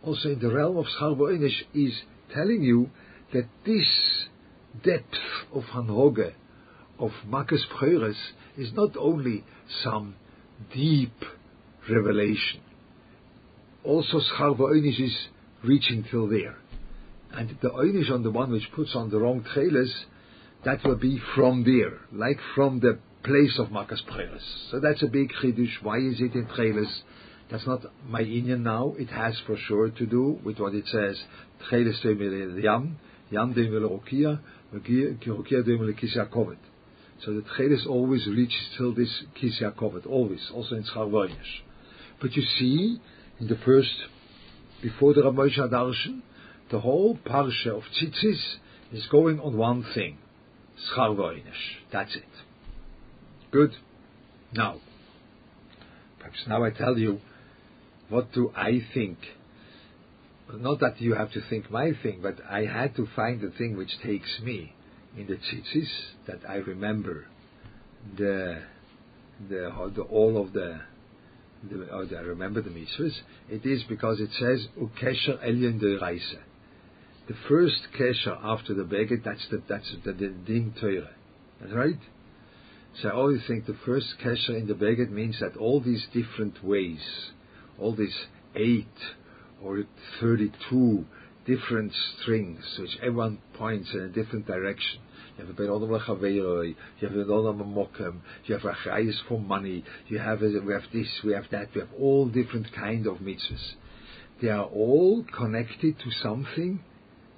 also 0.03 0.29
in 0.29 0.39
the 0.39 0.53
realm 0.53 0.77
of 0.77 0.85
Schar 0.99 1.51
is 1.73 2.01
telling 2.33 2.63
you 2.63 2.89
that 3.33 3.47
this 3.65 3.87
depth 4.83 5.17
of 5.53 5.63
Hanhoge, 5.63 6.33
of 6.99 7.11
Makas 7.27 7.61
Preres, 7.77 8.15
is 8.57 8.71
not 8.73 8.95
only 8.97 9.43
some 9.83 10.15
deep 10.73 11.13
revelation. 11.89 12.61
Also, 13.83 14.19
Schar 14.19 14.55
is 14.85 15.27
reaching 15.63 16.05
till 16.09 16.27
there. 16.27 16.57
And 17.33 17.57
the 17.61 17.69
Einish 17.69 18.11
on 18.11 18.23
the 18.23 18.31
one 18.31 18.51
which 18.51 18.69
puts 18.75 18.95
on 18.95 19.09
the 19.09 19.17
wrong 19.17 19.45
tchelis, 19.55 19.91
that 20.65 20.83
will 20.83 20.97
be 20.97 21.19
from 21.35 21.63
there, 21.63 21.99
like 22.11 22.37
from 22.55 22.79
the 22.81 22.99
place 23.23 23.57
of 23.59 23.67
Makas 23.67 24.03
Preres. 24.05 24.41
So 24.71 24.79
that's 24.79 25.03
a 25.03 25.07
big 25.07 25.31
chidush. 25.41 25.81
Why 25.81 25.97
is 25.97 26.19
it 26.19 26.33
in 26.33 26.47
tchelis? 26.47 26.91
That's 27.49 27.67
not 27.67 27.81
my 28.07 28.21
Indian 28.21 28.63
now. 28.63 28.95
It 28.97 29.09
has 29.09 29.37
for 29.45 29.57
sure 29.57 29.89
to 29.89 30.05
do 30.05 30.39
with 30.43 30.59
what 30.59 30.73
it 30.73 30.85
says. 30.87 31.21
Trailers 31.69 32.01
yam, 32.63 32.97
yam 33.29 33.53
de 33.53 33.67
rokia, 33.67 34.39
rokia 34.73 35.65
de 35.65 36.25
kovet. 36.29 36.57
So 37.25 37.33
the 37.33 37.41
Tchelis 37.41 37.85
always 37.87 38.25
reaches 38.25 38.69
till 38.77 38.95
this 38.95 39.23
Kisya 39.39 39.77
covered, 39.77 40.05
always, 40.07 40.49
also 40.53 40.75
in 40.75 40.83
Schar 40.83 41.29
But 42.19 42.33
you 42.33 42.41
see, 42.57 42.99
in 43.39 43.47
the 43.47 43.57
first, 43.63 43.93
before 44.81 45.13
the 45.13 45.21
Ramosh 45.21 45.57
Darshan, 45.57 46.21
the 46.71 46.79
whole 46.79 47.17
parsha 47.17 47.67
of 47.67 47.83
Tzitzis 48.01 48.39
is 48.91 49.05
going 49.11 49.39
on 49.39 49.55
one 49.55 49.85
thing, 49.93 50.17
Schar 50.95 51.43
That's 51.91 52.15
it. 52.15 52.23
Good. 53.51 53.75
Now, 54.53 54.79
perhaps 56.19 56.39
now 56.47 56.63
I 56.63 56.69
tell 56.69 56.97
you, 56.97 57.19
what 58.09 58.31
do 58.33 58.51
I 58.55 58.81
think? 58.93 59.17
Not 60.53 60.79
that 60.79 61.01
you 61.01 61.15
have 61.15 61.31
to 61.33 61.41
think 61.49 61.69
my 61.71 61.91
thing, 62.03 62.19
but 62.21 62.37
I 62.49 62.65
had 62.65 62.95
to 62.95 63.07
find 63.15 63.41
the 63.41 63.51
thing 63.51 63.77
which 63.77 63.91
takes 64.03 64.39
me 64.41 64.73
in 65.17 65.27
the 65.27 65.35
tzitzis 65.35 65.87
that 66.27 66.39
I 66.47 66.55
remember 66.55 67.25
the 68.17 68.61
the, 69.49 69.91
the 69.95 70.01
all 70.01 70.41
of 70.41 70.53
the, 70.53 70.79
the 71.69 71.87
I 71.91 72.21
remember 72.21 72.61
the 72.61 72.69
mitzvahs. 72.69 73.17
It 73.49 73.65
is 73.65 73.83
because 73.83 74.19
it 74.19 74.29
says 74.39 74.67
ukesher 74.79 75.43
elyon 75.45 75.79
de 75.79 75.97
reise. 75.99 76.35
The 77.27 77.35
first 77.47 77.87
kesher 77.97 78.37
after 78.43 78.73
the 78.73 78.83
beged, 78.83 79.23
that's 79.23 79.45
the 79.49 79.61
that's 79.67 79.95
the, 80.05 80.13
the 80.13 80.29
din 80.29 80.73
Torah. 80.79 81.11
Right. 81.73 81.99
So 82.99 83.07
I 83.07 83.13
always 83.13 83.41
think 83.47 83.65
the 83.65 83.77
first 83.85 84.15
kesher 84.23 84.57
in 84.57 84.67
the 84.67 84.73
beged 84.73 85.11
means 85.11 85.39
that 85.39 85.55
all 85.57 85.79
these 85.79 86.05
different 86.13 86.63
ways, 86.63 87.01
all 87.79 87.95
these 87.95 88.17
eight 88.55 88.85
or 89.63 89.83
thirty-two 90.19 91.05
different 91.45 91.93
strings, 92.19 92.63
which 92.77 92.97
everyone 92.97 93.39
points 93.53 93.89
in 93.93 94.01
a 94.01 94.09
different 94.09 94.45
direction. 94.45 94.99
You 95.37 95.45
have 95.45 95.57
a 95.57 95.59
Berodom 95.59 95.89
Lechaveiroi, 95.89 96.75
you 96.99 97.07
have 97.07 97.17
a 97.17 97.23
Berodom 97.23 97.73
Mokem, 97.73 98.19
you 98.45 98.57
have 98.57 98.63
Achayis 98.63 99.15
for 99.27 99.39
money, 99.39 99.83
you 100.07 100.19
have, 100.19 100.43
a, 100.43 100.59
we 100.59 100.73
have 100.73 100.83
this, 100.93 101.07
we 101.23 101.33
have 101.33 101.45
that, 101.51 101.69
we 101.73 101.81
have 101.81 101.89
all 101.97 102.27
different 102.27 102.73
kind 102.73 103.07
of 103.07 103.17
mitzvahs. 103.17 103.73
They 104.41 104.49
are 104.49 104.65
all 104.65 105.23
connected 105.35 105.97
to 105.99 106.11
something 106.21 106.83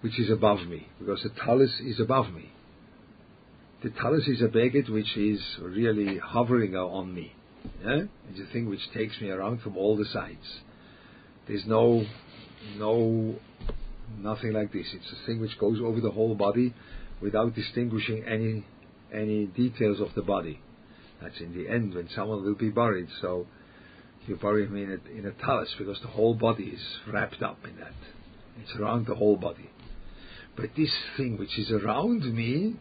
which 0.02 0.20
is 0.20 0.30
above 0.30 0.68
me, 0.68 0.88
because 1.00 1.22
the 1.24 1.30
talus 1.30 1.80
is 1.86 2.00
above 2.00 2.34
me. 2.34 2.53
The 3.84 3.90
talus 3.90 4.28
is 4.28 4.42
a 4.42 4.48
beged 4.48 4.90
which 4.90 5.18
is 5.18 5.42
really 5.60 6.18
hovering 6.18 6.76
on 6.76 7.14
me. 7.14 7.34
Yeah? 7.84 8.04
It's 8.30 8.40
a 8.40 8.54
thing 8.54 8.70
which 8.70 8.92
takes 8.94 9.20
me 9.20 9.30
around 9.30 9.62
from 9.62 9.78
all 9.78 9.98
the 9.98 10.06
sides. 10.06 10.62
There's 11.48 11.66
no, 11.66 12.06
no 12.78 13.36
Nothing 14.20 14.54
like 14.54 14.72
this. 14.72 14.88
It's 14.94 15.12
a 15.12 15.26
thing 15.26 15.42
which 15.42 15.58
goes 15.60 15.80
over 15.82 16.00
the 16.00 16.12
whole 16.12 16.36
body 16.36 16.74
without 17.22 17.56
distinguishing 17.56 18.24
any 18.26 18.66
any 19.14 19.46
details 19.46 20.00
of 20.00 20.14
the 20.16 20.22
body. 20.22 20.60
That's 21.22 21.40
in 21.40 21.56
the 21.56 21.70
end 21.70 21.94
when 21.94 22.10
someone 22.10 22.44
will 22.44 22.56
be 22.56 22.70
buried. 22.70 23.08
So 23.22 23.48
you 24.28 24.36
bury 24.38 24.66
him 24.66 24.76
in 24.76 24.92
a, 24.92 25.18
in 25.18 25.26
a 25.26 25.32
talus 25.32 25.74
because 25.78 26.00
the 26.02 26.08
whole 26.08 26.34
body 26.34 26.66
is 26.66 26.82
wrapped 27.08 27.42
up 27.44 27.60
in 27.66 27.78
that. 27.78 27.94
It's 28.62 28.76
around 28.76 29.08
the 29.08 29.16
whole 29.16 29.36
body. 29.36 29.70
But 30.56 30.72
this 30.76 30.94
thing 31.16 31.38
which 31.38 31.58
is 31.58 31.72
around 31.72 32.34
me, 32.34 32.76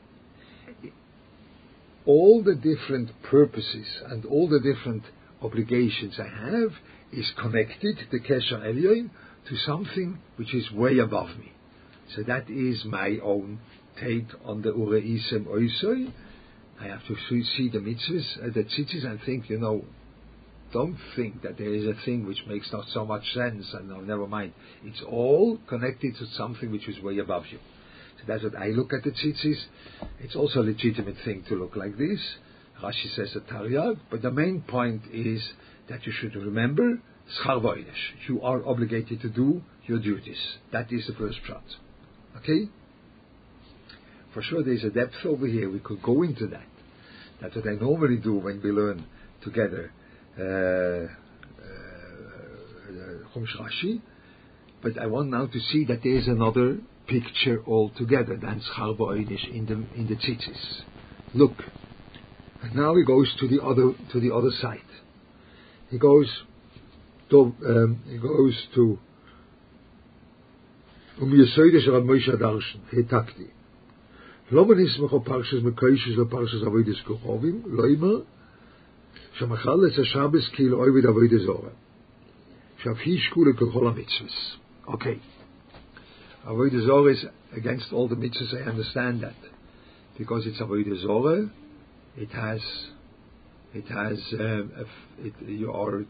all 2.07 2.43
the 2.43 2.55
different 2.55 3.11
purposes 3.23 3.87
and 4.07 4.25
all 4.27 4.49
the 4.49 4.61
different 4.61 5.05
obligations 5.41 6.19
I 6.19 6.29
have 6.29 6.73
is 7.13 7.31
connected, 7.41 7.99
the 8.11 8.21
Kesher 8.21 8.61
Elyon, 8.65 9.11
to 9.49 9.57
something 9.57 10.19
which 10.37 10.55
is 10.55 10.71
way 10.73 10.99
above 10.99 11.29
me. 11.39 11.53
So 12.15 12.23
that 12.25 12.49
is 12.51 12.85
my 12.85 13.19
own 13.23 13.61
take 14.01 14.29
on 14.45 14.63
the 14.63 14.71
Ureisem 14.71 15.47
Oisoi. 15.47 16.13
I 16.81 16.87
have 16.87 17.07
to 17.07 17.17
see 17.29 17.69
the 17.69 17.79
mitzvahs, 17.79 18.39
uh, 18.39 18.53
the 18.53 18.65
tzitzis, 18.65 19.05
and 19.05 19.21
think, 19.25 19.49
you 19.49 19.59
know, 19.59 19.85
don't 20.73 20.97
think 21.15 21.43
that 21.43 21.59
there 21.59 21.73
is 21.73 21.85
a 21.85 21.95
thing 22.05 22.27
which 22.27 22.43
makes 22.49 22.73
not 22.73 22.87
so 22.89 23.05
much 23.05 23.33
sense, 23.35 23.67
and 23.75 23.89
no, 23.89 24.01
never 24.01 24.27
mind. 24.27 24.53
It's 24.85 25.03
all 25.03 25.59
connected 25.69 26.17
to 26.17 26.27
something 26.37 26.73
which 26.73 26.89
is 26.89 27.01
way 27.01 27.19
above 27.19 27.45
you. 27.51 27.59
So 28.23 28.33
that's 28.33 28.45
what 28.45 28.57
I 28.57 28.69
look 28.69 28.93
at 28.93 29.03
the 29.03 29.11
tzitzis. 29.11 29.65
It's 30.21 30.37
also 30.37 30.61
a 30.61 30.65
legitimate 30.65 31.17
thing 31.25 31.45
to 31.49 31.57
look 31.57 31.75
like 31.75 31.99
this. 31.99 32.21
Rashi 32.83 33.15
says 33.15 33.35
a 33.37 33.41
Taryag, 33.41 33.99
but 34.11 34.23
the 34.23 34.31
main 34.31 34.63
point 34.63 35.03
is 35.13 35.43
that 35.89 36.07
you 36.07 36.13
should 36.13 36.35
remember 36.35 37.01
Schar 37.45 37.85
You 38.29 38.43
are 38.43 38.65
obligated 38.67 39.21
to 39.23 39.29
do 39.29 39.63
your 39.87 39.99
duties. 39.99 40.39
That 40.73 40.93
is 40.93 41.07
the 41.07 41.15
first 41.15 41.39
shot. 41.47 41.65
Okay? 42.39 42.69
For 44.35 44.43
sure, 44.43 44.63
there's 44.63 44.85
a 44.85 44.91
depth 44.91 45.15
over 45.25 45.47
here. 45.47 45.71
We 45.71 45.81
could 45.81 46.03
go 46.03 46.23
into 46.23 46.47
that. 46.49 46.67
That's 47.41 47.55
what 47.57 47.67
I 47.67 47.75
normally 47.75 48.17
do 48.17 48.35
when 48.35 48.61
we 48.63 48.71
learn 48.71 49.05
together 49.43 49.93
uh, 50.39 50.43
uh, 50.43 51.09
Rashi. 53.37 54.01
But 54.83 54.99
I 54.99 55.07
want 55.07 55.31
now 55.31 55.47
to 55.47 55.61
see 55.61 55.85
that 55.87 56.03
there 56.03 56.17
is 56.17 56.29
another 56.29 56.79
picture 57.07 57.63
altogether 57.67 58.37
than 58.37 58.61
Schar 58.61 58.97
in 59.19 59.67
the 59.67 59.99
in 59.99 60.07
the 60.07 60.17
tzitzis. 60.17 60.83
Look, 61.35 61.57
and 62.63 62.75
now 62.75 62.95
he 62.97 63.05
goes 63.05 63.35
to 63.41 63.49
the 63.49 63.63
other 63.63 63.93
to 64.13 64.21
the 64.21 64.35
other 64.35 64.51
side. 64.61 64.81
He 65.91 65.99
goes 65.99 66.31
to 67.31 67.55
um, 67.67 68.03
he 68.09 68.19
goes 68.19 68.55
to 68.75 68.99
um 71.21 71.31
Yesoides 71.33 71.89
Rav 71.89 72.03
Moshe 72.03 72.37
Darshan, 72.41 72.81
Hetakti. 72.93 73.51
לא 74.53 74.65
מנסמך 74.65 75.15
פרשס 75.25 75.63
מקוישס 75.63 76.19
ופרשס 76.19 76.63
אבוידס 76.67 77.01
כוכבים, 77.01 77.63
לא 77.67 77.85
אימר, 77.85 78.21
שמחל 79.39 79.79
את 79.87 79.99
השבס 79.99 80.49
כאילו 80.53 80.79
אויבד 80.79 81.07
אבוידס 81.07 81.43
זורה. 81.43 81.71
שאף 82.83 82.97
היא 83.05 83.19
שקולה 83.21 83.53
ככל 83.53 83.87
המצווס. 83.87 84.57
Okay. 84.87 85.42
Avodah 86.47 86.87
Zorah 86.87 87.13
is 87.13 87.25
against 87.57 87.93
all 87.93 88.09
the 88.09 88.17
mitzvahs, 88.17 88.55
I 88.55 88.69
understand 88.69 89.23
that. 89.23 89.35
Because 90.19 90.45
it's 90.47 90.61
Avodah 90.61 91.01
Zorah, 91.03 91.51
it 92.17 92.31
has, 92.31 92.61
it 93.75 93.87
has, 93.87 94.19
um, 94.41 94.73
it, 95.19 95.35
you 95.47 95.73
are 95.73 96.05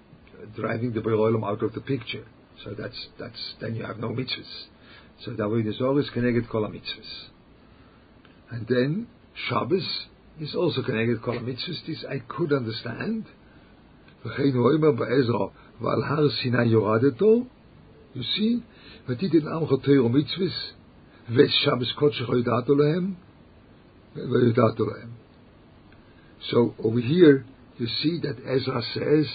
driving 0.57 0.93
the 0.93 1.01
Beroilam 1.01 1.45
out 1.45 1.63
of 1.63 1.75
the 1.75 1.81
picture. 1.81 2.25
So 2.65 2.75
that's, 2.79 3.09
that's, 3.19 3.55
then 3.61 3.75
you 3.75 3.85
have 3.85 3.99
no 3.99 4.09
mitzvahs. 4.09 4.67
So 5.25 5.33
the 5.33 5.43
Avodah 5.43 5.77
Zorah 5.77 6.03
is 6.03 6.11
connected 6.11 6.49
kol 6.49 6.63
mitzvahs. 6.63 7.29
And 8.51 8.67
then 8.67 9.07
Shabbos 9.49 9.87
is 10.41 10.55
also 10.55 10.83
connected 10.83 11.23
kol 11.23 11.35
mitzvahs. 11.35 11.87
This 11.87 12.05
I 12.09 12.21
could 12.27 12.53
understand. 12.53 13.27
You 18.16 18.24
see, 18.24 18.62
ותיתן 19.08 19.48
עמך 19.48 19.70
תוירו 19.84 20.10
מצווס, 20.10 20.74
ושבס 21.30 21.92
קודשך 21.96 22.30
יודעתו 22.30 22.76
להם, 22.76 23.14
ויודעתו 24.16 24.86
להם. 24.86 25.10
So 26.52 26.74
over 26.80 27.00
here, 27.00 27.46
you 27.80 27.88
see 27.88 28.20
that 28.22 28.38
Ezra 28.46 28.82
says, 28.94 29.28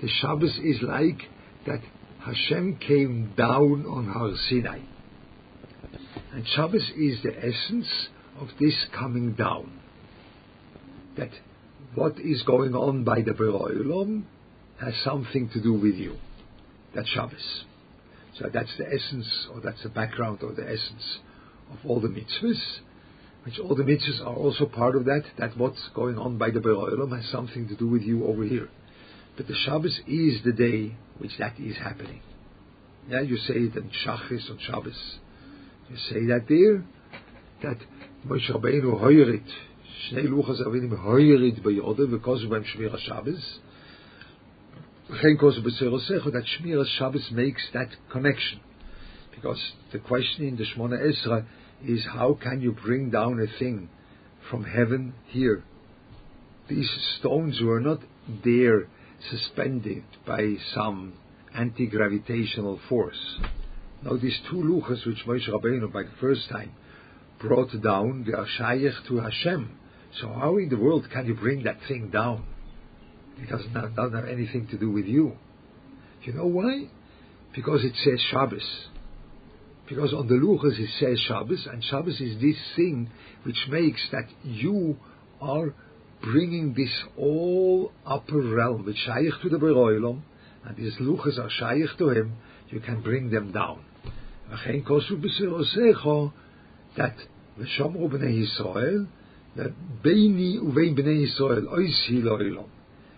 the 0.00 0.08
Shabbos 0.08 0.58
is 0.58 0.82
like 0.82 1.22
that 1.66 1.80
Hashem 2.20 2.78
came 2.86 3.32
down 3.36 3.86
on 3.86 4.06
Har 4.12 4.32
Sinai. 4.48 4.80
And 6.32 6.46
Shabbos 6.54 6.90
is 6.96 7.22
the 7.22 7.36
essence 7.38 8.08
of 8.40 8.48
this 8.60 8.74
coming 8.98 9.34
down. 9.34 9.80
That 11.16 11.30
what 11.94 12.18
is 12.18 12.42
going 12.42 12.74
on 12.74 13.04
by 13.04 13.22
the 13.22 13.32
Beroilom 13.32 14.24
has 14.80 14.94
something 15.04 15.48
to 15.54 15.62
do 15.62 15.72
with 15.72 15.94
you. 15.94 16.16
That's 16.94 17.08
Shabbos. 17.08 17.64
So 18.39 18.49
that's 18.53 18.75
the 18.77 18.87
essence, 18.87 19.47
or 19.53 19.61
that's 19.61 19.83
the 19.83 19.89
background, 19.89 20.39
or 20.41 20.53
the 20.53 20.63
essence 20.63 21.19
of 21.71 21.79
all 21.85 21.99
the 21.99 22.07
mitzvahs, 22.07 22.61
which 23.43 23.59
all 23.59 23.75
the 23.75 23.83
mitzvahs 23.83 24.21
are 24.21 24.35
also 24.35 24.65
part 24.65 24.95
of 24.95 25.05
that. 25.05 25.23
That 25.37 25.57
what's 25.57 25.81
going 25.93 26.17
on 26.17 26.37
by 26.37 26.51
the 26.51 26.59
Beroilam 26.59 27.15
has 27.15 27.29
something 27.31 27.67
to 27.67 27.75
do 27.75 27.87
with 27.87 28.03
you 28.03 28.25
over 28.25 28.43
here. 28.43 28.69
But 29.37 29.47
the 29.47 29.55
Shabbos 29.65 29.99
is 30.07 30.43
the 30.43 30.53
day 30.53 30.95
which 31.17 31.31
that 31.39 31.59
is 31.59 31.77
happening. 31.77 32.21
Yeah, 33.09 33.21
you 33.21 33.37
say 33.37 33.55
it 33.55 33.75
in 33.75 33.91
Shachris 34.05 34.49
on 34.49 34.59
Shabbos. 34.59 35.17
You 35.89 35.97
say 36.09 36.25
that 36.27 36.45
there, 36.47 36.85
that 37.63 37.79
Moshe 38.25 38.49
Rabbeinu 38.49 39.01
hoyerit, 39.01 39.47
Shnei 40.11 40.27
Luchas 40.27 40.65
Avinim 40.65 40.91
hoyerit 40.91 41.61
beyode, 41.61 42.09
because 42.09 42.43
of 42.43 42.49
Shmir 42.49 42.97
Shabbos, 42.99 43.59
that 46.31 46.45
Shmiras 46.45 46.87
Shabbos 46.97 47.29
makes 47.31 47.61
that 47.73 47.89
connection. 48.11 48.61
Because 49.35 49.59
the 49.91 49.99
question 49.99 50.47
in 50.47 50.55
the 50.55 50.65
Shmona 50.65 50.99
Esra 51.01 51.45
is 51.85 52.05
how 52.13 52.37
can 52.41 52.61
you 52.61 52.71
bring 52.71 53.09
down 53.09 53.39
a 53.39 53.59
thing 53.59 53.89
from 54.49 54.63
heaven 54.63 55.13
here? 55.27 55.63
These 56.69 56.89
stones 57.19 57.59
were 57.61 57.79
not 57.79 57.99
there 58.43 58.87
suspended 59.29 60.03
by 60.25 60.55
some 60.73 61.13
anti-gravitational 61.53 62.79
force. 62.87 63.39
Now 64.03 64.15
these 64.17 64.39
two 64.49 64.57
luchas 64.57 65.05
which 65.05 65.25
Moshe 65.27 65.49
Rabbeinu 65.49 65.91
by 65.91 66.03
the 66.03 66.15
first 66.19 66.47
time 66.49 66.71
brought 67.39 67.71
down, 67.83 68.25
they 68.25 68.33
are 68.33 68.47
shaykh 68.47 68.93
to 69.07 69.19
Hashem. 69.19 69.77
So 70.21 70.27
how 70.29 70.57
in 70.57 70.69
the 70.69 70.77
world 70.77 71.07
can 71.11 71.25
you 71.25 71.35
bring 71.35 71.63
that 71.63 71.79
thing 71.87 72.09
down? 72.11 72.45
It 73.38 73.50
doesn't 73.50 73.72
have, 73.72 73.94
doesn't 73.94 74.14
have 74.16 74.28
anything 74.28 74.66
to 74.70 74.78
do 74.78 74.90
with 74.90 75.06
you. 75.06 75.32
You 76.22 76.32
know 76.32 76.46
why? 76.46 76.88
Because 77.54 77.84
it 77.84 77.94
says 78.04 78.20
Shabbos. 78.30 78.66
Because 79.88 80.12
on 80.12 80.26
the 80.26 80.34
Luchas 80.34 80.78
it 80.78 80.90
says 80.98 81.20
Shabbos, 81.28 81.68
and 81.70 81.84
Shabbos 81.84 82.20
is 82.20 82.40
this 82.40 82.56
thing 82.74 83.10
which 83.44 83.58
makes 83.68 84.00
that 84.10 84.24
you 84.42 84.96
are 85.40 85.74
bringing 86.22 86.74
this 86.74 86.90
all 87.16 87.92
upper 88.04 88.40
realm, 88.40 88.84
which 88.84 88.96
shaykh 88.96 89.34
to 89.42 89.48
the 89.48 89.58
Beroilom, 89.58 90.22
and 90.64 90.76
these 90.76 90.96
Luchas 91.00 91.38
are 91.38 91.50
shaykh 91.50 91.96
to 91.98 92.08
him, 92.10 92.36
you 92.70 92.80
can 92.80 93.02
bring 93.02 93.30
them 93.30 93.52
down. 93.52 93.84
that 96.96 97.14
ושומרו 97.58 98.08
בני 98.08 98.30
ישראל, 98.30 99.04
וביני 99.56 100.58
ובין 100.58 100.94
בני 100.94 101.10
ישראל, 101.10 101.66
אויסי 101.66 102.22
לעולם. 102.22 102.62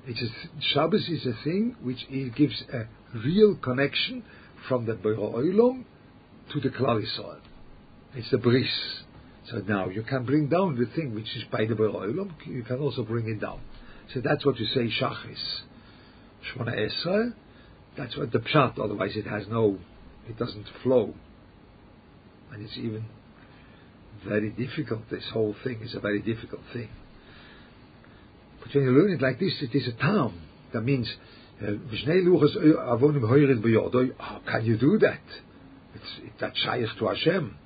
it 0.06 0.18
is 0.22 0.30
Shabbos 0.74 1.08
is 1.08 1.26
a 1.26 1.44
thing 1.44 1.76
which 1.82 2.06
it 2.10 2.36
gives 2.36 2.62
a 2.74 2.88
real 3.26 3.56
connection 3.56 4.24
from 4.68 4.86
the 4.86 4.94
Beiro 4.94 5.34
Oilom 5.34 5.86
to 6.52 6.60
the 6.60 6.70
Klal. 6.70 7.02
It's 8.16 8.30
the 8.30 8.38
bris. 8.38 8.68
So 9.50 9.58
now 9.60 9.90
you 9.90 10.04
can 10.04 10.26
bring 10.26 10.48
down 10.48 10.78
the 10.78 10.86
thing 10.94 11.16
which 11.16 11.36
is 11.36 11.44
by 11.52 11.66
the 11.66 11.74
Beiro 11.74 11.96
Oilom, 11.96 12.32
you 12.46 12.64
can 12.64 12.80
also 12.80 13.04
bring 13.04 13.30
it 13.30 13.40
down. 13.40 13.62
So 14.14 14.22
that's 14.22 14.46
what 14.46 14.60
you 14.60 14.66
say 14.66 14.90
Shachris. 15.02 15.62
Shmona 16.52 16.76
Esra, 16.76 17.34
that's 17.98 18.18
what 18.18 18.32
the 18.34 18.40
Pshat, 18.40 18.80
otherwise 18.80 19.16
it 19.16 19.26
has 19.26 19.48
no, 19.48 19.80
it 20.28 20.38
doesn't 20.38 20.66
flow. 20.84 21.14
And 22.52 22.64
it's 22.66 22.78
even 22.78 23.06
very 24.28 24.50
difficult. 24.50 25.10
This 25.10 25.24
whole 25.32 25.56
thing 25.64 25.80
is 25.82 25.96
a 25.96 26.00
very 26.00 26.22
difficult 26.22 26.62
thing. 26.74 26.90
When 28.72 28.84
you 28.84 28.92
learn 28.92 29.12
it 29.12 29.22
like 29.22 29.40
this, 29.40 29.54
it 29.62 29.76
is 29.76 29.88
a 29.88 29.94
town. 29.94 30.42
That 30.74 30.82
means, 30.82 31.12
uh, 31.62 31.72
how 34.20 34.42
can 34.50 34.66
you 34.66 34.78
do 34.78 34.98
that? 35.00 35.22
It's 35.96 36.20
it, 36.24 36.32
that's 36.40 36.58
shaykh 36.60 36.88
to 37.00 37.06
Hashem. 37.08 37.58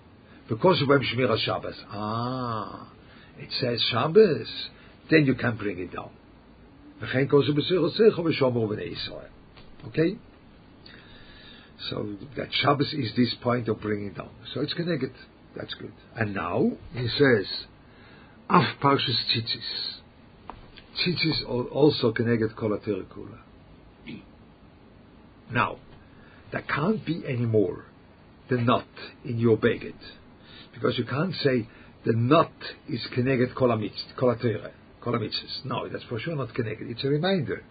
Because 0.50 0.82
of 0.82 0.88
Shmir 0.88 1.38
Shabbos. 1.40 1.76
Ah, 1.90 2.90
it 3.38 3.50
says 3.60 3.82
Shabbos. 3.92 4.70
Then 5.10 5.26
you 5.26 5.36
can 5.36 5.58
bring 5.58 5.80
it 5.80 5.94
down. 5.94 6.10
Okay? 7.04 7.28
So 11.90 12.16
that 12.36 12.48
Shabbos 12.52 12.94
is 12.94 13.16
this 13.16 13.34
point 13.42 13.70
of 13.70 13.80
bringing 13.82 14.14
down. 14.14 14.30
So 14.54 14.62
it's 14.62 14.74
connected. 14.74 15.12
That's 15.56 15.74
good. 15.76 15.94
And 16.16 16.34
now 16.34 16.72
he 16.94 17.08
says, 17.08 17.46
Af 18.50 18.80
Parshas 18.82 19.18
Tzitzis. 19.34 19.98
Tzitzis 21.08 21.72
also 21.72 22.12
connected 22.12 22.56
kolater 22.56 23.06
kula. 23.06 23.40
Now, 25.52 25.78
there 26.52 26.64
can't 26.64 27.06
be 27.06 27.24
any 27.26 27.46
more 27.46 27.86
the 28.50 28.58
nut 28.58 28.88
in 29.24 29.40
your 29.40 29.58
beged, 29.58 29.94
because 30.74 30.98
you 30.98 31.06
can't 31.06 31.34
say 31.36 31.68
the 32.06 32.14
nut 32.14 32.52
is 32.90 33.06
connected 33.14 33.56
kolatere, 33.56 34.72
kolamitzis. 35.02 35.66
No, 35.66 35.88
that's 35.90 36.04
for 36.06 36.20
sure 36.20 36.36
not 36.36 36.54
connected. 36.54 36.90
It's 36.90 37.04
a 37.04 37.08
reminder. 37.10 37.64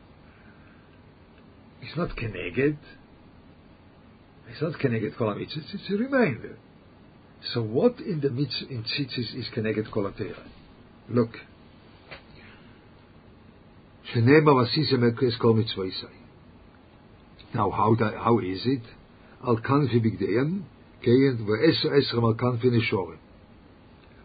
It's 1.83 1.96
not 1.96 2.16
connected. 2.16 2.79
It's 4.49 4.62
not 4.62 4.79
connected 4.79 5.14
kolamitzis. 5.14 5.75
It's 5.75 5.90
a 5.90 5.96
reminder. 5.96 6.57
So 7.53 7.62
what 7.62 8.01
in 8.01 8.20
the 8.20 8.31
mitzvah 8.31 8.68
in 8.70 8.85
tzitzis 8.85 9.35
is 9.38 9.49
connected 9.53 9.87
kolatere? 9.87 10.42
Look. 11.09 11.37
Now, 14.14 14.22
how, 17.70 17.94
that, 17.98 18.14
how 18.16 18.38
is 18.38 18.66
it? 18.66 18.82
Al 19.44 19.56
kan 19.56 19.88
fi 19.88 20.00
bigdeyan, 20.00 20.62
keyen 21.04 21.46
ve 21.46 21.68
esra 21.68 21.90
esra 21.98 22.20
mal 22.20 22.34
kan 22.34 22.58
fi 22.58 22.68
neshorim. 22.68 23.18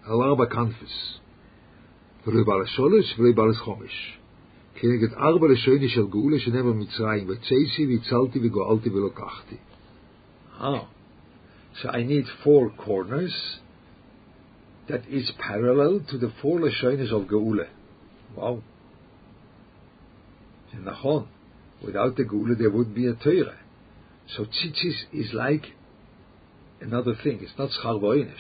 Al 0.08 0.22
arba 0.22 0.48
kanfis. 0.48 1.20
V'lo 2.26 2.46
bar 2.46 2.66
sholish, 2.78 3.16
v'lo 3.18 3.36
bar 3.36 3.54
chomish. 3.64 4.00
Keneget 4.78 5.14
arba 5.18 5.48
leshoni 5.48 5.90
shel 5.90 6.08
geule 6.16 6.38
shenema 6.44 6.74
mitzrayim, 6.82 7.26
v'tzeisi 7.32 7.84
v'tzalti 7.92 8.38
v'goalti 8.44 8.90
v'lokachti. 8.96 9.58
Ah, 10.60 10.88
So 11.82 11.90
I 11.90 12.04
need 12.04 12.26
four 12.44 12.70
corners 12.70 13.34
that 14.90 15.08
is 15.08 15.32
parallel 15.40 16.02
to 16.10 16.18
the 16.18 16.32
four 16.42 16.60
leshonis 16.60 17.14
of 17.14 17.28
Geule. 17.28 17.68
Wow. 18.36 18.62
Nachon. 20.78 21.28
Without 21.84 22.16
the 22.16 22.24
Geula 22.24 22.58
there 22.58 22.70
would 22.70 22.94
be 22.94 23.08
a 23.08 23.14
Torah. 23.14 23.58
So 24.36 24.46
tzitzis 24.46 24.96
is 25.14 25.34
like 25.34 25.66
another 26.80 27.16
thing. 27.24 27.40
It's 27.42 27.58
not 27.58 27.70
schar 27.84 28.32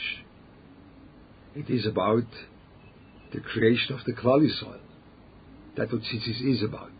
It 1.55 1.69
is 1.69 1.85
about 1.85 2.23
the 3.33 3.39
creation 3.39 3.95
of 3.95 4.01
the 4.05 4.13
Klal 4.13 4.41
Yisrael. 4.41 4.79
That's 5.75 5.91
what 5.91 6.01
tzitzis 6.01 6.55
is 6.55 6.63
about. 6.63 6.91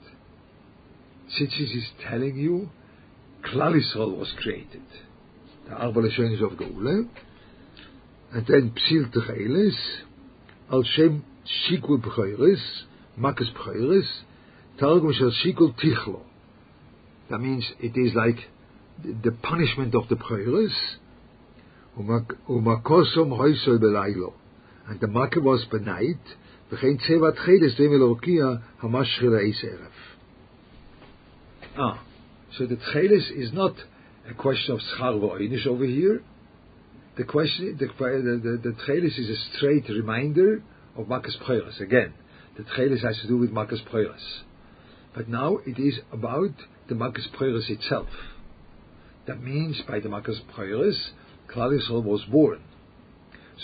Tzitzis 1.30 1.76
is 1.76 1.89
telling 2.08 2.38
you 2.38 2.70
Klal 3.44 3.80
Yisrael 3.80 4.17
was 4.17 4.34
created. 4.41 4.82
The 5.67 5.76
Arba 5.76 6.02
Lashonis 6.02 6.44
of 6.44 6.58
Geula. 6.58 7.08
And 8.34 8.48
then 8.48 8.74
Psil 8.76 9.12
Techeles, 9.13 9.76
Al 10.72 10.84
Shem 10.84 11.24
B'chayres, 11.70 12.62
Makas 13.20 13.54
Targum 14.82 15.13
shel 15.13 15.32
shikul 15.46 15.76
tichlo. 15.80 16.22
That 17.30 17.38
means 17.38 17.72
it 17.80 17.96
is 17.96 18.15
like 18.15 18.39
the 19.04 19.32
punishment 19.32 19.94
of 19.94 20.10
the 20.10 20.15
prayers. 20.15 20.74
Umakosom 21.98 23.30
hoysol 23.30 23.78
belaylo. 23.78 24.34
And 24.88 25.00
the 25.00 25.08
market 25.08 25.44
was 25.44 25.63
by. 25.72 25.78
V'chein 25.80 27.00
tzevat 27.00 27.38
chedes 27.46 27.80
demelokia 27.80 28.63
hamash 28.82 29.20
chileis 29.20 29.63
erev. 29.63 29.91
Ah, 31.78 32.04
so 32.58 32.65
the 32.65 32.76
Tchelis 32.76 33.32
is 33.38 33.54
not 33.54 33.76
a 34.30 34.34
question 34.34 34.74
of 34.74 34.80
schar 34.80 35.13
v'oinish 35.13 35.67
over 35.67 35.86
here. 35.86 36.24
The 37.17 37.24
question, 37.26 37.78
the, 37.78 37.86
the, 37.86 38.60
the, 38.63 38.72
the 38.72 39.06
is 39.06 39.30
a 39.30 39.58
straight 39.58 39.88
reminder 39.89 40.63
of 40.98 41.08
Marcus 41.08 41.38
Preuris. 41.46 41.80
Again, 41.80 42.13
the 42.58 42.63
Tchelis 42.63 43.04
has 43.04 43.20
to 43.22 43.28
do 43.28 43.38
with 43.38 43.52
Marcus 43.52 43.80
Preuris. 43.91 44.41
But 45.14 45.29
now 45.29 45.59
it 45.66 45.79
is 45.79 45.99
about 46.12 46.55
the 46.88 46.95
Makas 46.95 47.29
Pchoiras 47.35 47.71
itself. 47.71 48.09
That 49.27 49.42
means 49.42 49.81
by 49.88 50.01
the 50.01 50.09
Makas 50.09 50.40
Pchoiras, 50.53 50.97
Klal 51.53 51.79
Yisrael 51.79 52.05
was 52.05 52.23
born. 52.31 52.61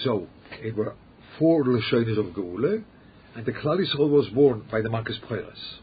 So, 0.02 0.26
it 0.60 0.76
were 0.76 0.94
four 1.38 1.64
Lashonis 1.64 2.18
of 2.18 2.34
Geula, 2.34 2.82
and 3.36 3.46
the 3.46 3.52
Klal 3.52 3.78
Yisrael 3.78 4.10
was 4.10 4.28
born 4.28 4.64
by 4.70 4.80
the 4.80 4.88
Makas 4.88 5.20
Pchoiras. 5.24 5.78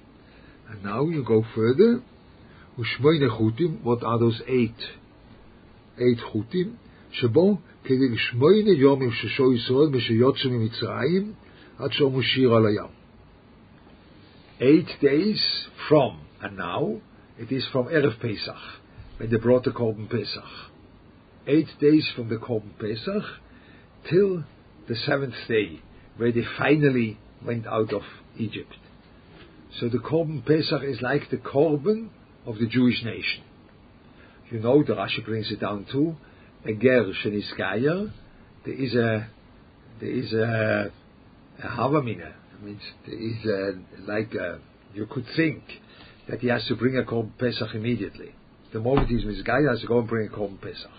And 0.70 0.84
now 0.84 1.06
you 1.06 1.24
go 1.24 1.44
further, 1.56 2.02
Ushmoine 2.78 3.30
Chutim, 3.30 3.84
what 3.84 4.04
are 4.04 4.20
those 4.20 4.42
eight? 4.48 4.78
Eight 5.98 6.20
Chutim, 6.34 6.78
שבו 7.12 7.58
כדי 7.84 8.18
שמונה 8.18 8.72
יומים 8.78 9.12
ששו 9.12 9.54
ישראל 9.54 9.90
משיוצא 9.92 10.50
ממצרים 10.50 11.34
עד 11.80 11.92
שאומרו 11.92 12.24
שיר 12.24 12.54
על 12.54 12.66
הים. 12.66 12.90
Eight 14.65 14.89
days 15.03 15.43
from, 15.91 16.23
and 16.41 16.57
now 16.57 17.03
it 17.39 17.53
is 17.53 17.67
from 17.71 17.89
Erev 17.89 18.19
Pesach, 18.19 18.57
when 19.19 19.31
they 19.31 19.37
brought 19.37 19.65
the 19.65 19.73
Korban 19.73 20.09
Pesach. 20.09 20.43
Eight 21.47 21.69
days 21.83 22.09
from 22.17 22.31
the 22.31 22.37
Korban 22.37 22.71
Pesach 22.79 23.25
till 24.09 24.45
the 24.89 24.97
seventh 25.05 25.35
day, 25.49 25.81
where 26.17 26.33
they 26.33 26.45
finally 26.57 27.19
went 27.45 27.67
out 27.67 27.93
of 27.93 28.05
Egypt. 28.39 28.75
So 29.79 29.91
the 29.91 29.99
Korban 29.99 30.47
Pesach 30.47 30.83
is 30.83 31.03
like 31.03 31.29
the 31.31 31.37
Korban 31.37 32.09
of 32.47 32.57
the 32.57 32.67
Jewish 32.67 33.05
nation. 33.05 33.45
You 34.51 34.61
know, 34.61 34.83
the 34.83 34.95
Rashi 34.95 35.23
brings 35.27 35.51
it 35.51 35.61
down 35.61 35.85
to 35.93 36.17
a 36.65 36.73
ger 36.73 37.13
sheniskaya, 37.23 38.11
there 38.65 38.75
is 38.75 38.95
a 38.95 39.29
there 40.01 40.11
is 40.11 40.33
a, 40.33 40.91
a 41.63 41.69
havamina. 41.69 42.33
I 42.65 42.67
mean, 42.67 42.81
there 43.07 43.15
is 43.15 43.45
a, 43.45 43.69
uh, 43.69 44.13
like 44.15 44.33
a, 44.33 44.59
you 44.95 45.05
could 45.05 45.27
think 45.37 45.63
that 46.31 46.41
he 46.41 46.49
has 46.49 46.65
to 46.69 46.75
bring 46.77 46.97
a 46.97 47.03
korban 47.03 47.37
pesach 47.39 47.75
immediately. 47.75 48.35
The 48.73 48.81
moment 48.81 49.09
he's 49.09 49.23
miskaya, 49.23 49.61
he 49.61 49.69
has 49.69 49.81
to 49.83 49.87
go 49.87 49.99
and 49.99 50.09
bring 50.09 50.29
a 50.29 50.31
korban 50.31 50.59
pesach, 50.63 50.91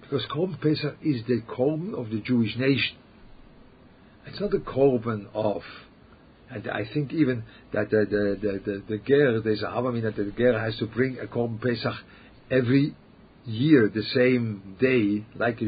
because 0.00 0.24
korban 0.34 0.58
pesach 0.58 0.96
is 1.02 1.22
the 1.28 1.42
korban 1.42 1.92
of 1.92 2.08
the 2.08 2.20
Jewish 2.20 2.56
nation. 2.56 2.96
It's 4.24 4.40
not 4.40 4.52
the 4.52 4.58
korban 4.58 5.26
of 5.34 5.60
and 6.48 6.66
I 6.70 6.88
think 6.94 7.12
even 7.12 7.44
that 7.74 7.90
the 7.90 8.06
the 8.08 8.38
the 8.40 8.58
the, 8.64 8.82
the 8.88 8.98
ger 9.06 9.40
there's 9.42 9.62
a 9.62 9.66
havamina 9.66 10.16
that 10.16 10.24
the 10.24 10.32
ger 10.32 10.58
has 10.58 10.78
to 10.78 10.86
bring 10.86 11.18
a 11.18 11.26
korban 11.26 11.60
pesach 11.60 11.94
every 12.50 12.96
year 13.44 13.90
the 13.94 14.02
same 14.14 14.76
day 14.80 15.26
like 15.36 15.58
the. 15.58 15.66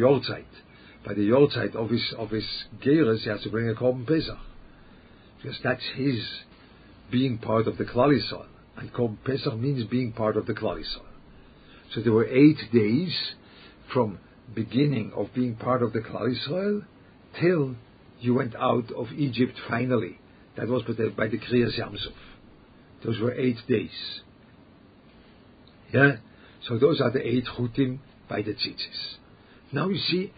By 1.04 1.14
the 1.14 1.28
Yortzeit 1.28 1.74
of 1.74 1.90
his 1.90 2.14
of 2.16 2.30
his 2.30 2.46
Geras, 2.80 3.22
he 3.24 3.28
has 3.28 3.42
to 3.42 3.50
bring 3.50 3.68
a 3.68 3.74
Korban 3.74 4.06
Pesach 4.06 4.38
because 5.42 5.58
that's 5.62 5.82
his 5.96 6.24
being 7.10 7.38
part 7.38 7.66
of 7.66 7.76
the 7.76 7.84
Klal 7.84 8.16
Yisrael. 8.16 8.46
And 8.76 8.90
Pesach 9.24 9.54
means 9.58 9.84
being 9.84 10.12
part 10.12 10.36
of 10.36 10.46
the 10.46 10.54
Klal 10.54 10.78
Yisrael. 10.78 11.06
So 11.94 12.00
there 12.00 12.12
were 12.12 12.26
eight 12.26 12.58
days 12.72 13.14
from 13.92 14.18
beginning 14.54 15.12
of 15.14 15.28
being 15.34 15.56
part 15.56 15.82
of 15.82 15.92
the 15.92 16.00
Klal 16.00 16.34
Yisrael 16.34 16.84
till 17.40 17.76
you 18.20 18.34
went 18.34 18.54
out 18.54 18.90
of 18.92 19.08
Egypt 19.16 19.54
finally. 19.68 20.18
That 20.56 20.68
was 20.68 20.82
by 20.82 20.92
the, 20.92 21.10
by 21.10 21.28
the 21.28 21.38
Kriyas 21.38 21.78
Yamsuf. 21.78 22.14
Those 23.04 23.18
were 23.20 23.34
eight 23.34 23.56
days. 23.68 23.90
Yeah? 25.92 26.16
So 26.68 26.78
those 26.78 27.00
are 27.00 27.10
the 27.10 27.26
eight 27.26 27.44
chutim 27.44 27.98
by 28.28 28.42
the 28.42 28.52
tzitzis. 28.52 29.16
Now 29.72 29.88
you 29.88 29.98
see, 29.98 30.32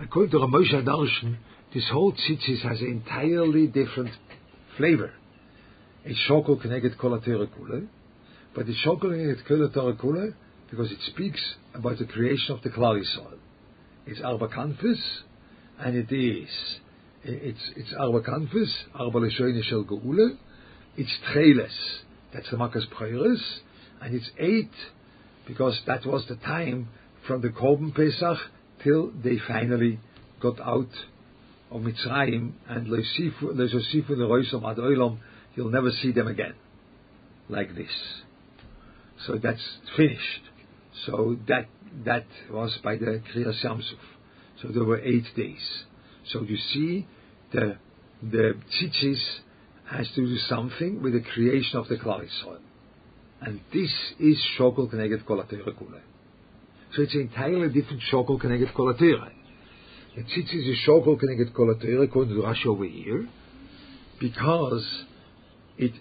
according 0.00 0.30
to 0.30 0.38
Ramosha 0.38 0.84
Darshan, 0.84 1.36
this 1.74 1.88
whole 1.92 2.12
tzitzis 2.12 2.62
has 2.62 2.80
an 2.80 2.86
entirely 2.86 3.66
different 3.66 4.10
flavor. 4.76 5.12
It's 6.04 6.18
shokol 6.28 6.60
connected 6.60 6.96
kolatere 6.98 7.48
kule, 7.54 7.88
but 8.54 8.68
it's 8.68 8.78
shokol 8.86 9.10
connected 9.10 9.46
kolatere 9.46 10.00
kule 10.00 10.32
because 10.70 10.90
it 10.90 10.98
speaks 11.08 11.40
about 11.74 11.98
the 11.98 12.06
creation 12.06 12.54
of 12.54 12.62
the 12.62 12.70
Klal 12.70 13.00
Yisrael. 13.00 13.38
It's 14.06 14.20
arba 14.20 14.48
kanfis, 14.48 15.00
and 15.78 15.96
it 15.96 16.14
is 16.14 16.48
it's 17.24 17.70
it's 17.76 17.94
arba 17.98 18.20
kanfis, 18.20 18.70
arba 18.94 19.18
leshoyne 19.18 19.62
shel 19.64 19.84
geule. 19.84 20.36
It's 20.96 21.12
tcheles, 21.28 21.68
that's 22.32 22.48
the 22.50 22.56
makas 22.56 22.88
prayers, 22.90 23.42
and 24.00 24.14
it's 24.14 24.30
eight 24.38 24.70
because 25.46 25.78
that 25.86 26.06
was 26.06 26.24
the 26.28 26.36
time 26.36 26.88
from 27.26 27.42
the 27.42 27.48
Korban 27.48 27.94
Pesach 27.94 28.38
till 28.82 29.12
they 29.22 29.38
finally 29.46 29.98
got 30.40 30.60
out 30.60 30.88
of 31.70 31.82
Mitzrayim 31.82 32.52
and 32.68 32.86
Le'zosifu 32.86 34.10
Le'roisom 34.10 34.70
Ad 34.70 34.78
Oilam, 34.78 35.18
you'll 35.54 35.70
never 35.70 35.90
see 35.90 36.12
them 36.12 36.28
again, 36.28 36.54
like 37.48 37.74
this. 37.74 37.90
So 39.26 39.38
that's 39.42 39.62
finished. 39.96 40.42
So 41.06 41.36
that 41.48 41.66
that 42.04 42.26
was 42.50 42.76
by 42.82 42.96
the 42.96 43.22
Kriyas 43.32 43.64
Yamsuf. 43.64 43.98
So 44.62 44.68
there 44.68 44.84
were 44.84 45.00
eight 45.00 45.24
days. 45.36 45.84
So 46.32 46.42
you 46.42 46.56
see, 46.56 47.06
the 47.52 47.76
the 48.22 48.54
tzitzis 48.80 49.20
has 49.86 50.08
to 50.14 50.26
do 50.26 50.36
something 50.48 51.02
with 51.02 51.12
the 51.12 51.20
creation 51.20 51.78
of 51.78 51.88
the 51.88 51.96
Klal 51.96 52.20
Yisrael. 52.20 52.58
And 53.40 53.60
this 53.72 53.92
is 54.18 54.42
Shokol 54.58 54.92
Keneged 54.92 55.26
Kule. 55.26 55.44
So 56.94 57.02
it's 57.02 57.14
entirely 57.14 57.68
different 57.68 58.02
Shokol 58.10 58.40
Keneged 58.40 58.72
Kolatera. 58.72 59.30
The 60.16 60.22
Tzitzis 60.22 60.72
is 60.72 60.78
Shokol 60.88 61.20
Keneged 61.20 61.52
Kolatera 61.52 62.04
according 62.04 62.36
to 62.36 62.40
Rashi 62.40 62.64
over 62.64 62.86
here, 62.86 63.28
because 64.18 65.04
it 65.76 65.92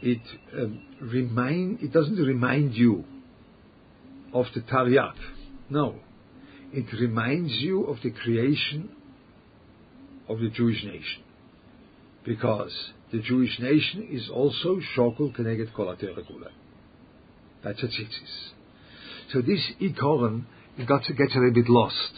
it 0.00 0.22
um, 0.54 0.80
remind 1.02 1.82
it 1.82 1.92
doesn't 1.92 2.16
remind 2.16 2.72
you 2.72 3.04
of 4.32 4.46
the 4.54 4.62
Taryag. 4.62 5.12
No, 5.68 5.96
it 6.72 6.86
reminds 6.98 7.52
you 7.60 7.84
of 7.84 7.98
the 8.02 8.10
creation 8.10 8.88
of 10.30 10.38
the 10.38 10.48
Jewish 10.48 10.82
nation, 10.84 11.22
because 12.24 12.72
the 13.12 13.20
Jewish 13.20 13.58
nation 13.60 14.08
is 14.10 14.30
also 14.32 14.80
Shokol 14.96 15.36
Keneged 15.36 15.72
Kolatera 15.74 16.26
Kule. 16.26 16.48
That's 17.62 17.82
a 17.82 17.86
tzitzis. 17.86 18.52
So 19.34 19.42
this 19.42 19.60
ikoron 19.78 20.46
got 20.86 21.04
to 21.04 21.12
get 21.12 21.36
a 21.36 21.38
little 21.38 21.52
bit 21.52 21.68
lost. 21.68 22.14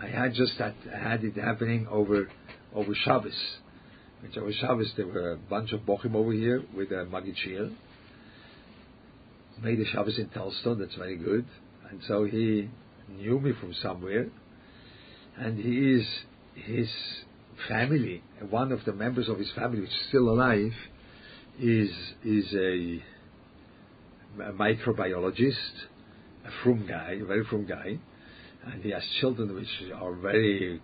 I 0.00 0.06
had 0.06 0.34
just 0.34 0.52
that 0.58 0.74
had 0.92 1.24
it 1.24 1.36
happening 1.36 1.86
over 1.90 2.28
over 2.74 2.94
Shabbos. 2.94 3.34
Which 4.22 4.36
over 4.36 4.52
Shabbos 4.52 4.92
there 4.96 5.06
were 5.06 5.32
a 5.32 5.36
bunch 5.36 5.72
of 5.72 5.80
bochim 5.80 6.14
over 6.14 6.32
here 6.32 6.62
with 6.76 6.90
a 6.92 7.04
Maggid 7.04 7.36
Shiur. 7.36 7.72
Made 9.62 9.80
a 9.80 9.84
Shabbos 9.86 10.18
in 10.18 10.28
Telz-Stone, 10.28 10.78
that's 10.78 10.94
very 10.94 11.16
good. 11.16 11.44
And 11.90 12.00
so 12.06 12.24
he 12.24 12.68
knew 13.08 13.40
me 13.40 13.52
from 13.60 13.74
somewhere. 13.74 14.28
And 15.36 15.58
he 15.58 15.94
is 15.94 16.06
his 16.54 16.88
family, 17.68 18.22
one 18.50 18.70
of 18.70 18.84
the 18.84 18.92
members 18.92 19.28
of 19.28 19.38
his 19.38 19.50
family 19.52 19.80
which 19.80 19.90
is 19.90 20.06
still 20.08 20.28
alive, 20.28 20.72
is 21.60 21.90
is 22.24 22.52
a, 22.54 23.02
a 24.42 24.52
microbiologist, 24.52 25.72
a 26.46 26.50
frum 26.62 26.86
guy, 26.88 27.18
a 27.20 27.24
very 27.24 27.44
frum 27.44 27.66
guy, 27.66 27.98
and 28.66 28.82
he 28.82 28.90
has 28.90 29.02
children 29.20 29.54
which 29.54 29.92
are 29.94 30.14
very. 30.14 30.80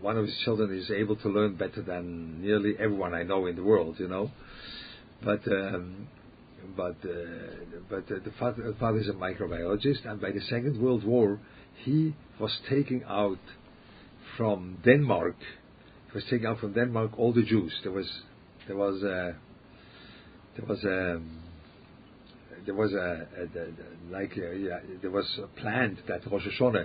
One 0.00 0.16
of 0.16 0.24
his 0.24 0.36
children 0.44 0.76
is 0.76 0.90
able 0.90 1.16
to 1.16 1.28
learn 1.28 1.56
better 1.56 1.82
than 1.82 2.40
nearly 2.42 2.74
everyone 2.78 3.14
I 3.14 3.24
know 3.24 3.46
in 3.46 3.56
the 3.56 3.64
world, 3.64 3.96
you 3.98 4.08
know. 4.08 4.30
But 5.24 5.46
um, 5.48 6.08
but 6.76 6.96
uh, 7.04 7.18
but 7.90 8.04
uh, 8.04 8.20
the, 8.24 8.32
father, 8.38 8.62
the 8.62 8.76
father 8.78 8.98
is 8.98 9.08
a 9.08 9.12
microbiologist, 9.12 10.06
and 10.06 10.20
by 10.20 10.30
the 10.30 10.40
Second 10.42 10.80
World 10.80 11.04
War, 11.04 11.40
he 11.84 12.14
was 12.38 12.56
taking 12.68 13.02
out 13.04 13.38
from 14.36 14.78
Denmark. 14.84 15.36
He 16.06 16.14
was 16.14 16.24
taking 16.30 16.46
out 16.46 16.60
from 16.60 16.72
Denmark 16.72 17.18
all 17.18 17.32
the 17.32 17.42
Jews. 17.42 17.72
There 17.82 17.92
was 17.92 18.08
there 18.66 18.76
was 18.76 19.02
uh, 19.02 19.32
there 20.56 20.66
was 20.66 20.84
a 20.84 21.16
um, 21.16 21.47
there 22.68 22.76
was 22.76 22.92
a, 22.92 22.96
a, 22.96 23.60
a 23.60 24.12
like 24.12 24.36
a, 24.36 24.50
uh, 24.50 24.52
yeah, 24.52 24.78
there 25.00 25.10
was 25.10 25.26
a 25.42 25.46
planned 25.58 26.02
that 26.06 26.20
Rosh 26.30 26.42
Hashanah 26.60 26.84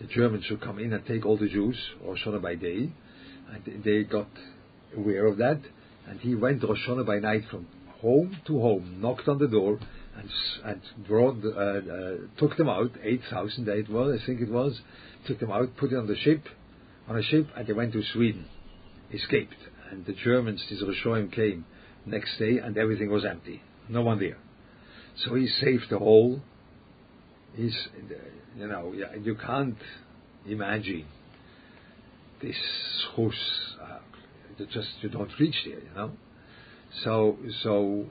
the 0.00 0.08
Germans 0.08 0.44
should 0.46 0.60
come 0.60 0.80
in 0.80 0.92
and 0.92 1.06
take 1.06 1.24
all 1.24 1.36
the 1.36 1.48
Jews 1.48 1.78
Rosh 2.04 2.26
Hashanah 2.26 2.42
by 2.42 2.56
day, 2.56 2.90
and 3.52 3.84
they 3.84 4.02
got 4.02 4.26
aware 4.96 5.26
of 5.26 5.38
that, 5.38 5.60
and 6.08 6.18
he 6.18 6.34
went 6.34 6.64
Rosh 6.64 6.80
Hashanah 6.88 7.06
by 7.06 7.20
night 7.20 7.42
from 7.52 7.68
home 8.00 8.36
to 8.48 8.60
home, 8.60 9.00
knocked 9.00 9.28
on 9.28 9.38
the 9.38 9.46
door, 9.46 9.78
and 10.16 10.28
and 10.64 10.80
brought 11.06 11.36
uh, 11.44 11.48
uh, 11.48 12.16
took 12.38 12.56
them 12.56 12.68
out, 12.68 12.90
eight 13.04 13.20
thousand 13.30 13.66
was, 13.90 14.20
I 14.20 14.26
think 14.26 14.40
it 14.40 14.50
was, 14.50 14.80
took 15.28 15.38
them 15.38 15.52
out, 15.52 15.76
put 15.76 15.92
it 15.92 15.98
on 15.98 16.08
the 16.08 16.16
ship, 16.16 16.42
on 17.06 17.16
a 17.16 17.22
ship, 17.22 17.46
and 17.56 17.64
they 17.64 17.72
went 17.72 17.92
to 17.92 18.02
Sweden, 18.12 18.46
escaped, 19.12 19.54
and 19.92 20.04
the 20.04 20.14
Germans, 20.14 20.64
these 20.68 20.82
Rishonim 20.82 21.32
came 21.32 21.64
next 22.06 22.36
day, 22.40 22.58
and 22.58 22.76
everything 22.76 23.08
was 23.08 23.24
empty, 23.24 23.62
no 23.88 24.02
one 24.02 24.18
there. 24.18 24.38
So 25.16 25.34
he 25.34 25.46
saved 25.46 25.86
the 25.90 25.98
whole. 25.98 26.40
He's, 27.54 27.76
you 28.56 28.66
know, 28.66 28.94
you 29.22 29.34
can't 29.34 29.76
imagine 30.46 31.06
this 32.40 32.56
horse. 33.14 33.74
Uh, 33.80 33.98
just 34.72 34.88
you 35.00 35.08
don't 35.08 35.30
reach 35.38 35.56
there, 35.64 35.80
you 35.80 35.94
know. 35.94 36.12
So 37.04 37.36
so 37.62 38.06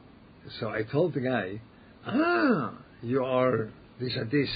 so 0.59 0.69
I 0.69 0.83
told 0.83 1.13
the 1.13 1.21
guy, 1.21 1.61
ah, 2.05 2.73
you 3.01 3.23
are 3.23 3.69
this 3.99 4.15
and 4.15 4.29
this 4.31 4.49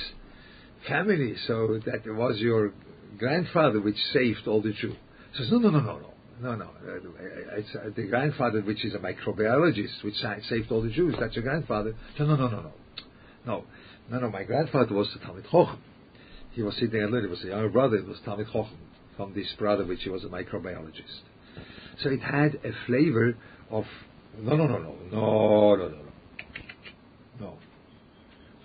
family, 0.88 1.36
so 1.48 1.80
that 1.86 2.06
was 2.06 2.40
your 2.40 2.74
grandfather 3.18 3.80
which 3.80 3.98
saved 4.14 4.48
all 4.48 4.62
the 4.62 4.74
Jews. 4.74 4.96
He 5.32 5.38
says, 5.38 5.52
no, 5.52 5.58
no, 5.60 5.70
no, 5.70 5.80
no, 5.80 6.00
no. 6.00 6.15
No, 6.42 6.56
no. 6.56 6.66
Uh, 6.66 7.58
it's 7.58 7.70
uh, 7.76 7.90
the 7.96 8.08
grandfather, 8.08 8.62
which 8.62 8.84
is 8.84 8.94
a 8.94 8.98
microbiologist, 8.98 10.04
which 10.04 10.16
saved 10.50 10.72
all 10.72 10.82
the 10.82 10.90
Jews. 10.90 11.16
That's 11.20 11.36
your 11.36 11.44
grandfather. 11.44 11.96
No, 12.20 12.26
no, 12.26 12.36
no, 12.36 12.48
no, 12.50 12.62
no. 12.62 12.72
No, 13.46 13.64
no, 14.12 14.20
no. 14.20 14.30
My 14.30 14.44
grandfather 14.44 14.94
was 14.94 15.10
the 15.14 15.26
Talmid 15.26 15.48
Chochem. 15.48 15.78
He 16.52 16.62
was 16.62 16.76
sitting 16.76 17.00
learning. 17.00 17.26
It 17.26 17.30
was 17.30 17.44
a 17.44 17.48
younger 17.48 17.70
brother. 17.70 17.98
It 17.98 18.08
was 18.08 18.18
Talmid 18.26 18.52
Chochem 18.52 18.78
from 19.16 19.34
this 19.34 19.48
brother, 19.58 19.86
which 19.86 20.04
he 20.04 20.10
was 20.10 20.24
a 20.24 20.28
microbiologist. 20.28 21.22
So 22.02 22.10
it 22.10 22.20
had 22.20 22.56
a 22.66 22.72
flavor 22.86 23.38
of 23.70 23.86
no, 24.38 24.58
no, 24.58 24.68
no, 24.68 24.78
no, 24.78 24.96
no, 25.12 25.76
no, 25.76 25.76
no, 25.76 25.88
no, 27.40 27.58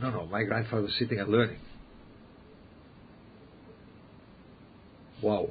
no, 0.01 0.11
no. 0.11 0.27
My 0.27 0.43
grandfather 0.43 0.83
was 0.83 0.95
sitting 0.99 1.21
and 1.21 1.29
learning. 1.29 1.61
Wow. 5.23 5.51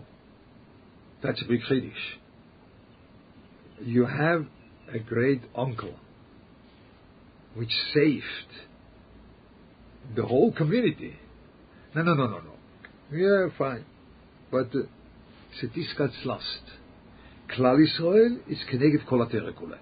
That's 1.21 1.41
a 1.41 1.45
big 1.45 1.62
Chiddush. 1.62 1.91
You 3.82 4.05
have 4.05 4.45
a 4.93 4.99
great 4.99 5.41
uncle 5.55 5.95
which 7.55 7.71
saved 7.93 8.23
the 10.15 10.23
whole 10.25 10.51
community. 10.51 11.15
No, 11.95 12.03
no, 12.03 12.13
no, 12.13 12.27
no, 12.27 12.39
no. 12.39 12.53
Yeah, 13.12 13.49
fine. 13.58 13.86
But 14.51 14.67
uh, 14.67 14.84
this 15.62 15.93
gets 15.97 16.13
lost. 16.25 16.62
Klal 17.55 17.84
Israel 17.84 18.39
is 18.47 18.60
connected 18.69 19.05
kol 19.08 19.25
kule. 19.27 19.75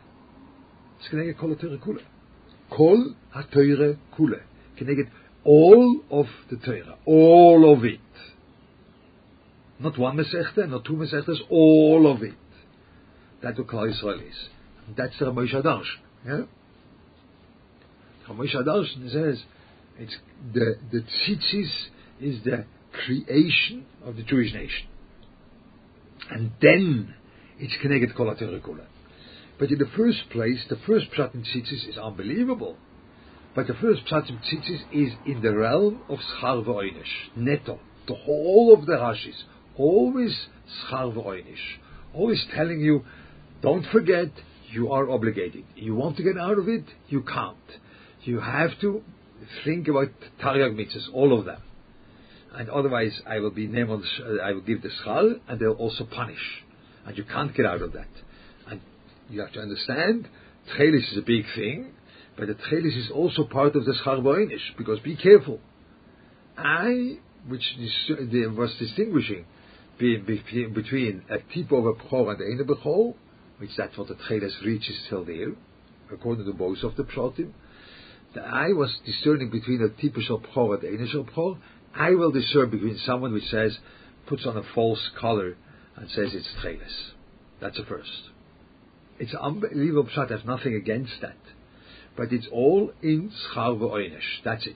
It's 1.00 1.10
connected 1.10 1.38
kol 1.38 1.56
kule. 1.56 2.00
Kol 2.70 3.16
ha-teire 3.32 3.98
kule. 4.16 4.40
Connected 4.78 5.08
all 5.44 6.02
of 6.12 6.26
the 6.50 6.58
Torah, 6.58 6.98
all 7.06 7.74
of 7.74 7.84
it. 7.86 8.00
Not 9.80 9.98
one 9.98 10.18
Masechta, 10.18 10.68
not 10.68 10.86
two 10.86 10.94
Masechtas, 10.94 11.38
all 11.50 12.12
of 12.12 12.24
it. 12.24 12.34
That's 13.42 13.58
what 13.58 13.68
Klal 13.68 13.94
Yisrael 13.94 14.28
is. 14.28 14.36
That's 14.96 15.18
the 15.20 15.26
Moshe 15.26 15.54
Adarsh. 15.54 15.84
Yeah? 16.26 16.42
Moshe 18.30 18.56
Adarsh 18.56 19.12
says 19.12 19.44
it's 20.00 20.16
the 20.54 20.76
the 20.92 21.00
tzitzis 21.00 21.70
is 22.20 22.44
the 22.44 22.66
creation 22.92 23.86
of 24.04 24.16
the 24.16 24.24
Jewish 24.24 24.54
nation, 24.54 24.88
and 26.30 26.52
then 26.62 27.14
it's 27.60 27.76
connected 27.82 28.16
kol 28.16 28.34
kula. 28.36 28.86
But 29.60 29.72
in 29.72 29.80
the 29.80 29.90
first 29.96 30.30
place, 30.32 30.64
the 30.70 30.78
first 30.88 31.08
pshat 31.12 31.34
in 31.34 31.42
tzitzis 31.42 31.90
is 31.90 31.98
unbelievable. 31.98 32.78
But 33.56 33.68
the 33.68 33.74
first 33.74 34.02
in 34.12 34.38
tzitzis 34.38 34.82
is 34.92 35.14
in 35.26 35.42
the 35.42 35.56
realm 35.56 36.02
of 36.10 36.20
schar 36.20 36.64
neto. 37.36 37.80
The 38.08 38.14
whole 38.14 38.74
of 38.74 38.86
the 38.86 38.94
Rashis, 38.94 39.44
always 39.78 40.36
schar 40.90 41.14
v'oinish, 41.14 41.56
always 42.14 42.44
telling 42.56 42.80
you, 42.80 43.04
don't 43.62 43.86
forget, 43.92 44.30
you 44.70 44.92
are 44.92 45.10
obligated. 45.10 45.64
You 45.76 45.96
want 45.96 46.18
to 46.18 46.24
get 46.24 46.38
out 46.38 46.58
of 46.58 46.68
it, 46.68 46.84
you 47.08 47.22
can't. 47.22 47.58
You 48.24 48.40
have 48.40 48.72
to 48.82 49.02
think 49.64 49.88
about 49.88 50.10
Taryag 50.42 50.76
mitzvahs, 50.76 51.14
all 51.14 51.38
of 51.38 51.46
them. 51.46 51.62
And 52.54 52.70
otherwise, 52.70 53.20
I 53.26 53.40
will 53.40 53.52
be 53.52 53.68
named 53.68 53.90
uh, 53.90 54.42
I 54.44 54.52
will 54.52 54.62
give 54.62 54.82
the 54.82 54.90
schal, 55.04 55.40
and 55.48 55.60
they'll 55.60 55.72
also 55.72 56.06
punish. 56.06 56.64
And 57.06 57.18
you 57.18 57.24
can't 57.24 57.56
get 57.56 57.66
out 57.66 57.82
of 57.82 57.94
that. 57.94 58.08
And 58.70 58.82
you 59.30 59.42
have 59.42 59.54
to 59.54 59.60
understand, 59.60 60.28
Tchelis 60.76 61.12
is 61.12 61.18
a 61.18 61.22
big 61.22 61.46
thing, 61.56 61.92
but 62.36 62.48
the 62.48 62.56
Tchelis 62.56 62.98
is 62.98 63.10
also 63.14 63.44
part 63.44 63.76
of 63.76 63.86
the 63.86 63.94
schar 64.04 64.20
v'oinish, 64.20 64.76
because 64.78 65.00
be 65.00 65.16
careful. 65.16 65.60
I, 66.58 67.20
which 67.48 67.64
uh, 68.10 68.52
was 68.54 68.76
distinguishing 68.80 69.46
between 69.98 71.24
a 71.30 71.38
tip 71.54 71.72
of 71.72 71.86
a 71.86 71.94
bchor 71.94 72.40
and 72.40 72.62
a 72.62 72.64
bechor, 72.64 73.16
which 73.58 73.72
that's 73.78 73.98
what 73.98 74.08
the 74.08 74.16
Tcheles 74.16 74.64
reaches 74.64 74.96
till 75.10 75.26
there, 75.26 75.54
according 76.12 76.46
to 76.46 76.54
both 76.54 76.84
of 76.84 76.96
the 76.96 77.04
pshatim. 77.04 77.52
The 78.34 78.42
I 78.42 78.74
was 78.74 78.96
discerning 79.06 79.50
between 79.50 79.82
a 79.82 79.90
typical 80.02 80.40
bchor 80.42 80.76
and 80.76 80.84
a 80.84 80.94
initial 80.94 81.26
bchor. 81.26 81.58
I 81.96 82.12
will 82.12 82.32
discern 82.32 82.70
between 82.70 82.98
someone 83.06 83.34
which 83.34 83.50
says, 83.50 83.78
puts 84.28 84.46
on 84.46 84.58
a 84.58 84.64
false 84.76 85.10
color 85.20 85.56
and 85.96 86.10
says 86.12 86.34
it's 86.34 86.48
Tcheles. 86.64 87.12
That's 87.60 87.80
a 87.80 87.86
first. 87.86 88.30
It's 89.20 89.34
unbelievable 89.34 90.10
pshat. 90.16 90.30
There's 90.30 90.46
nothing 90.46 90.76
against 90.76 91.14
that. 91.22 91.38
But 92.16 92.32
it's 92.32 92.48
all 92.52 92.92
in 93.02 93.32
schar. 93.56 94.20
That's 94.44 94.68
it. 94.68 94.76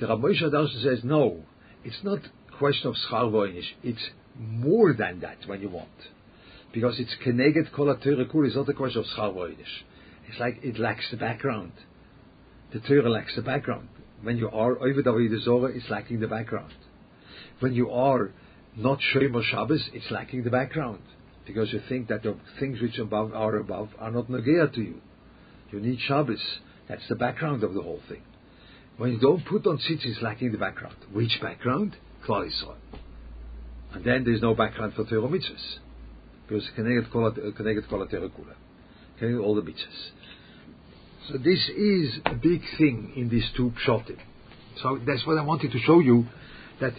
The 0.00 0.06
Rabbi 0.06 0.28
Moshe 0.28 0.82
says, 0.82 1.00
no, 1.04 1.42
it's 1.84 2.02
not 2.02 2.20
question 2.58 2.88
of 2.88 2.96
schar. 3.10 3.62
It's 3.82 4.10
more 4.38 4.92
than 4.92 5.20
that 5.20 5.38
when 5.46 5.60
you 5.60 5.68
want. 5.68 5.88
Because 6.72 6.98
it's 6.98 7.14
keneged 7.24 7.72
kol 7.72 7.90
is 7.90 8.54
not 8.56 8.68
a 8.68 8.74
question 8.74 9.00
of 9.00 9.06
schar. 9.16 9.54
It's 10.28 10.40
like 10.40 10.58
it 10.62 10.78
lacks 10.78 11.10
the 11.10 11.16
background. 11.16 11.72
The 12.72 12.80
Torah 12.80 13.08
lacks 13.08 13.34
the 13.36 13.42
background. 13.42 13.88
When 14.22 14.38
you 14.38 14.48
are 14.48 14.76
over 14.76 15.02
the 15.02 15.40
Zorah, 15.44 15.72
it's 15.74 15.88
lacking 15.88 16.20
the 16.20 16.26
background. 16.26 16.72
When 17.60 17.74
you 17.74 17.90
are 17.90 18.32
not 18.76 18.98
Shomer 19.14 19.42
Shabbos, 19.42 19.88
it's 19.92 20.10
lacking 20.10 20.44
the 20.44 20.50
background. 20.50 21.00
Because 21.46 21.72
you 21.72 21.80
think 21.88 22.08
that 22.08 22.22
the 22.22 22.36
things 22.58 22.80
which 22.80 22.98
above 22.98 23.32
are 23.32 23.56
above 23.56 23.90
are 23.98 24.10
not 24.10 24.28
Nagea 24.28 24.72
to 24.74 24.80
you. 24.80 25.00
You 25.70 25.80
need 25.80 26.00
Shabbos. 26.00 26.42
That's 26.88 27.06
the 27.08 27.14
background 27.14 27.62
of 27.62 27.74
the 27.74 27.82
whole 27.82 28.00
thing. 28.08 28.22
When 28.96 29.12
you 29.12 29.18
don't 29.18 29.44
put 29.44 29.66
on 29.66 29.78
tzitzis, 29.78 30.06
it's 30.06 30.22
lacking 30.22 30.52
the 30.52 30.58
background. 30.58 30.96
Which 31.12 31.38
background? 31.40 31.96
Klal 32.26 32.48
Yisrael. 32.48 32.76
And 33.92 34.04
then 34.04 34.24
there's 34.24 34.42
no 34.42 34.54
background 34.54 34.94
for 34.94 35.04
Torah 35.04 35.28
mitzvahs. 35.28 35.78
Because 36.46 36.68
connected 36.74 37.10
kol 37.10 37.32
Torah 37.32 38.28
kula. 38.28 39.42
All 39.42 39.54
the 39.54 39.62
mitzvahs. 39.62 40.10
So 41.28 41.38
this 41.38 41.68
is 41.76 42.18
a 42.24 42.34
big 42.34 42.60
thing 42.78 43.12
in 43.16 43.28
these 43.28 43.48
two 43.56 43.72
pshatim. 43.86 44.18
So 44.82 44.98
that's 45.06 45.26
what 45.26 45.38
I 45.38 45.42
wanted 45.42 45.72
to 45.72 45.78
show 45.78 46.00
you, 46.00 46.26
that 46.80 46.92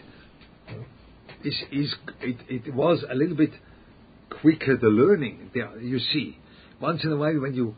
this 1.44 1.56
is, 1.72 1.96
it, 2.22 2.38
it 2.50 2.74
was 2.74 3.06
a 3.10 3.16
little 3.16 3.38
bit 3.38 3.52
quicker 4.42 4.76
the 4.76 4.88
learning. 4.88 5.52
There, 5.54 5.80
you 5.80 6.00
see, 6.00 6.38
once 6.82 7.04
in 7.04 7.12
a 7.12 7.18
while 7.18 7.40
when 7.40 7.54
you 7.54 7.76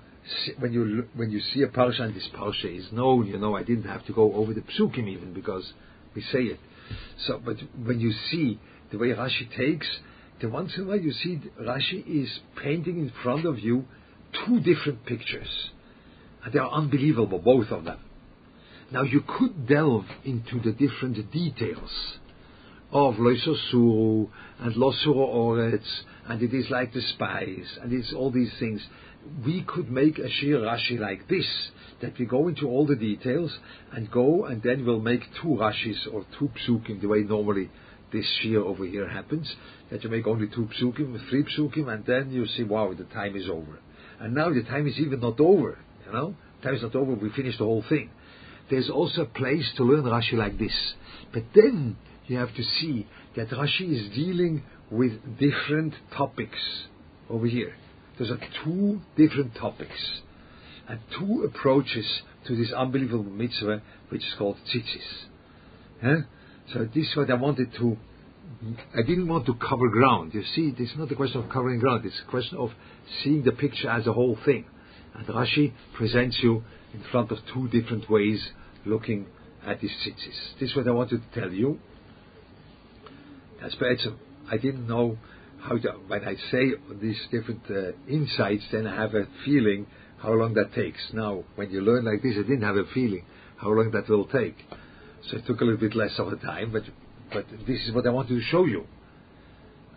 when 0.59 0.73
you 0.73 1.07
when 1.15 1.31
you 1.31 1.39
see 1.53 1.63
a 1.63 1.67
parsha 1.67 2.01
and 2.01 2.15
this 2.15 2.27
parsha 2.35 2.77
is 2.77 2.91
known, 2.91 3.27
you 3.27 3.37
know, 3.37 3.55
I 3.55 3.63
didn't 3.63 3.85
have 3.85 4.05
to 4.05 4.13
go 4.13 4.33
over 4.33 4.53
the 4.53 4.61
psukim 4.61 5.07
even 5.07 5.33
because 5.33 5.73
we 6.15 6.21
say 6.21 6.39
it. 6.39 6.59
So, 7.27 7.41
but 7.43 7.57
when 7.83 7.99
you 7.99 8.11
see 8.31 8.59
the 8.91 8.97
way 8.97 9.07
Rashi 9.09 9.55
takes, 9.55 9.87
the 10.41 10.49
once 10.49 10.71
in 10.77 10.83
a 10.83 10.87
while 10.87 10.99
you 10.99 11.11
see 11.11 11.41
Rashi 11.61 12.23
is 12.23 12.39
painting 12.61 12.97
in 12.99 13.11
front 13.23 13.45
of 13.45 13.59
you 13.59 13.85
two 14.45 14.59
different 14.61 15.05
pictures. 15.05 15.69
And 16.43 16.53
they 16.53 16.59
are 16.59 16.71
unbelievable, 16.71 17.39
both 17.39 17.69
of 17.71 17.83
them. 17.83 17.99
Now 18.91 19.03
you 19.03 19.21
could 19.21 19.67
delve 19.67 20.05
into 20.23 20.59
the 20.59 20.71
different 20.71 21.31
details 21.31 21.91
of 22.91 23.15
Loisosuru 23.15 24.29
and 24.59 24.75
Losuru 24.75 25.15
Oretz, 25.15 25.85
and 26.27 26.41
it 26.41 26.53
is 26.53 26.69
like 26.69 26.93
the 26.93 27.01
spies, 27.01 27.65
and 27.81 27.93
it's 27.93 28.13
all 28.13 28.31
these 28.31 28.51
things. 28.59 28.81
We 29.45 29.63
could 29.63 29.91
make 29.91 30.17
a 30.17 30.27
Shiur 30.27 30.61
Rashi 30.61 30.99
like 30.99 31.27
this, 31.27 31.45
that 32.01 32.17
we 32.17 32.25
go 32.25 32.47
into 32.47 32.67
all 32.67 32.85
the 32.85 32.95
details 32.95 33.57
and 33.91 34.09
go, 34.09 34.45
and 34.45 34.61
then 34.63 34.85
we'll 34.85 34.99
make 34.99 35.21
two 35.41 35.49
Rashis 35.49 36.11
or 36.11 36.25
two 36.37 36.49
Psukim, 36.67 37.01
the 37.01 37.07
way 37.07 37.19
normally 37.19 37.69
this 38.11 38.25
Shiur 38.41 38.63
over 38.65 38.85
here 38.85 39.07
happens, 39.07 39.53
that 39.91 40.03
you 40.03 40.09
make 40.09 40.25
only 40.27 40.47
two 40.47 40.67
Psukim, 40.79 41.29
three 41.29 41.43
Psukim, 41.43 41.93
and 41.93 42.05
then 42.05 42.31
you 42.31 42.45
see, 42.47 42.63
wow, 42.63 42.93
the 42.93 43.03
time 43.05 43.35
is 43.35 43.47
over. 43.49 43.79
And 44.19 44.33
now 44.33 44.51
the 44.53 44.63
time 44.63 44.87
is 44.87 44.97
even 44.99 45.19
not 45.19 45.39
over, 45.39 45.77
you 46.05 46.11
know? 46.11 46.35
Time 46.63 46.75
is 46.75 46.81
not 46.81 46.95
over, 46.95 47.13
we 47.13 47.29
finished 47.31 47.59
the 47.59 47.65
whole 47.65 47.83
thing. 47.87 48.09
There's 48.69 48.89
also 48.89 49.21
a 49.21 49.25
place 49.25 49.69
to 49.77 49.83
learn 49.83 50.03
Rashi 50.03 50.33
like 50.33 50.57
this. 50.57 50.75
But 51.33 51.43
then 51.55 51.97
you 52.27 52.37
have 52.37 52.53
to 52.55 52.63
see 52.63 53.07
that 53.35 53.49
Rashi 53.49 53.91
is 53.91 54.15
dealing 54.15 54.63
with 54.91 55.13
different 55.39 55.93
topics 56.15 56.59
over 57.29 57.45
here. 57.47 57.73
Those 58.19 58.31
are 58.31 58.39
two 58.65 58.99
different 59.15 59.55
topics 59.55 60.21
and 60.87 60.99
two 61.17 61.43
approaches 61.43 62.05
to 62.47 62.55
this 62.55 62.71
unbelievable 62.73 63.23
mitzvah, 63.23 63.81
which 64.09 64.21
is 64.21 64.33
called 64.37 64.57
tzitzis. 64.73 66.25
So 66.73 66.87
this 66.93 67.07
is 67.07 67.15
what 67.15 67.31
I 67.31 67.35
wanted 67.35 67.73
to. 67.75 67.97
I 68.93 69.03
didn't 69.03 69.27
want 69.27 69.45
to 69.45 69.53
cover 69.53 69.87
ground. 69.89 70.33
You 70.33 70.43
see, 70.55 70.73
it's 70.77 70.97
not 70.97 71.11
a 71.11 71.15
question 71.15 71.41
of 71.41 71.49
covering 71.49 71.79
ground. 71.79 72.05
It's 72.05 72.21
a 72.27 72.29
question 72.29 72.57
of 72.57 72.71
seeing 73.23 73.43
the 73.43 73.51
picture 73.51 73.89
as 73.89 74.05
a 74.05 74.13
whole 74.13 74.37
thing. 74.43 74.65
And 75.15 75.25
Rashi 75.27 75.73
presents 75.95 76.39
you 76.41 76.63
in 76.93 77.03
front 77.11 77.31
of 77.31 77.37
two 77.53 77.67
different 77.69 78.09
ways 78.09 78.49
looking 78.85 79.27
at 79.65 79.79
these 79.81 79.91
tzitzis. 80.05 80.59
This 80.59 80.71
is 80.71 80.75
what 80.75 80.87
I 80.87 80.91
wanted 80.91 81.21
to 81.21 81.39
tell 81.39 81.51
you. 81.51 81.79
That's 83.61 83.75
better. 83.75 84.15
I 84.51 84.57
didn't 84.57 84.87
know 84.87 85.17
how 85.61 85.77
to, 85.77 85.91
when 86.07 86.23
I 86.23 86.35
say 86.51 86.71
these 87.01 87.19
different 87.31 87.61
uh, 87.69 87.91
insights, 88.07 88.63
then 88.71 88.87
I 88.87 88.95
have 88.95 89.13
a 89.13 89.25
feeling 89.45 89.87
how 90.19 90.31
long 90.33 90.53
that 90.55 90.73
takes. 90.73 90.99
Now, 91.13 91.43
when 91.55 91.71
you 91.71 91.81
learn 91.81 92.05
like 92.05 92.21
this, 92.21 92.35
I 92.37 92.41
didn't 92.41 92.63
have 92.63 92.77
a 92.77 92.85
feeling 92.93 93.25
how 93.57 93.69
long 93.69 93.91
that 93.91 94.09
will 94.09 94.25
take. 94.25 94.55
So 95.29 95.37
it 95.37 95.45
took 95.45 95.61
a 95.61 95.63
little 95.63 95.79
bit 95.79 95.95
less 95.95 96.17
of 96.17 96.29
a 96.29 96.37
time, 96.37 96.71
but, 96.71 96.83
but 97.33 97.45
this 97.67 97.79
is 97.87 97.93
what 97.93 98.07
I 98.07 98.09
wanted 98.09 98.35
to 98.35 98.41
show 98.41 98.65
you. 98.65 98.85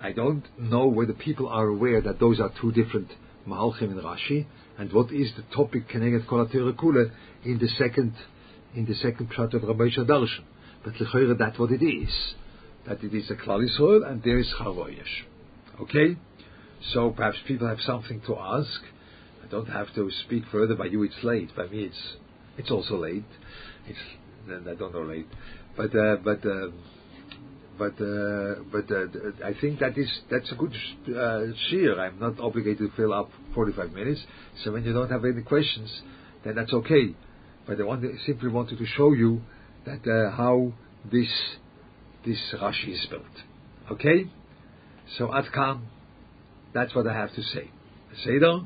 I 0.00 0.12
don't 0.12 0.44
know 0.58 0.88
whether 0.88 1.12
people 1.12 1.48
are 1.48 1.66
aware 1.66 2.00
that 2.00 2.18
those 2.18 2.40
are 2.40 2.50
two 2.60 2.72
different 2.72 3.08
Mahalchim 3.46 3.82
in 3.82 3.98
Rashi, 3.98 4.46
and 4.78 4.92
what 4.92 5.12
is 5.12 5.30
the 5.36 5.42
topic 5.54 5.88
Keneget 5.88 6.26
Kol 6.28 6.46
Kule 6.46 7.10
in 7.44 7.58
the 7.58 7.68
second 7.78 8.14
in 8.74 8.86
the 8.86 8.94
second 8.94 9.30
pshat 9.30 9.54
of 9.54 9.62
Rabbi 9.62 9.88
Darshan. 9.90 10.44
But 10.84 10.94
Lechoyre, 10.94 11.36
that's 11.38 11.58
what 11.58 11.70
it 11.70 11.84
is. 11.84 12.34
That 12.86 13.02
it 13.04 13.14
is 13.14 13.30
a 13.30 13.34
Klal 13.34 13.64
Yisrael 13.64 14.10
and 14.10 14.22
there 14.22 14.38
is 14.38 14.52
Chavoyesh. 14.58 15.31
Okay? 15.82 16.16
So 16.92 17.10
perhaps 17.10 17.38
people 17.46 17.68
have 17.68 17.80
something 17.80 18.20
to 18.26 18.36
ask. 18.36 18.80
I 19.44 19.48
don't 19.50 19.66
have 19.66 19.94
to 19.94 20.10
speak 20.24 20.44
further. 20.50 20.74
By 20.74 20.86
you, 20.86 21.02
it's 21.02 21.22
late. 21.22 21.54
By 21.56 21.66
me, 21.66 21.84
it's 21.84 22.16
it's 22.58 22.70
also 22.70 22.96
late. 22.96 23.24
It's 23.86 23.98
I 24.48 24.74
don't 24.74 24.92
know 24.92 25.02
late, 25.02 25.28
but 25.76 25.94
uh, 25.96 26.16
but. 26.16 26.44
Uh, 26.46 26.68
but 27.78 27.94
uh, 28.00 28.56
but 28.70 28.84
uh, 28.92 29.06
I 29.44 29.54
think 29.58 29.80
that 29.80 29.96
is 29.96 30.20
that's 30.30 30.52
a 30.52 30.54
good 30.54 30.74
uh. 31.08 32.00
I'm 32.00 32.18
not 32.20 32.38
obligated 32.38 32.78
to 32.78 32.90
fill 32.96 33.14
up 33.14 33.30
45 33.54 33.92
minutes. 33.92 34.20
So 34.62 34.72
when 34.72 34.84
you 34.84 34.92
don't 34.92 35.10
have 35.10 35.24
any 35.24 35.42
questions, 35.42 35.90
then 36.44 36.54
that's 36.54 36.72
okay. 36.72 37.14
But 37.66 37.80
I 37.80 37.84
want, 37.84 38.04
simply 38.26 38.50
wanted 38.50 38.78
to 38.78 38.86
show 38.86 39.12
you 39.12 39.40
that 39.86 40.06
uh, 40.06 40.36
how 40.36 40.72
this 41.10 41.28
this 42.24 42.38
Rashi 42.60 42.92
is 42.92 43.06
built. 43.10 43.22
Okay? 43.90 44.30
So 45.18 45.28
Adkan, 45.28 45.80
that's 46.72 46.94
what 46.94 47.06
I 47.06 47.14
have 47.14 47.34
to 47.34 47.42
say. 47.42 47.70
Seder, 48.24 48.60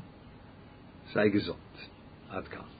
sei 1.13 1.29
gesund. 1.29 1.57
Adkan. 2.31 2.76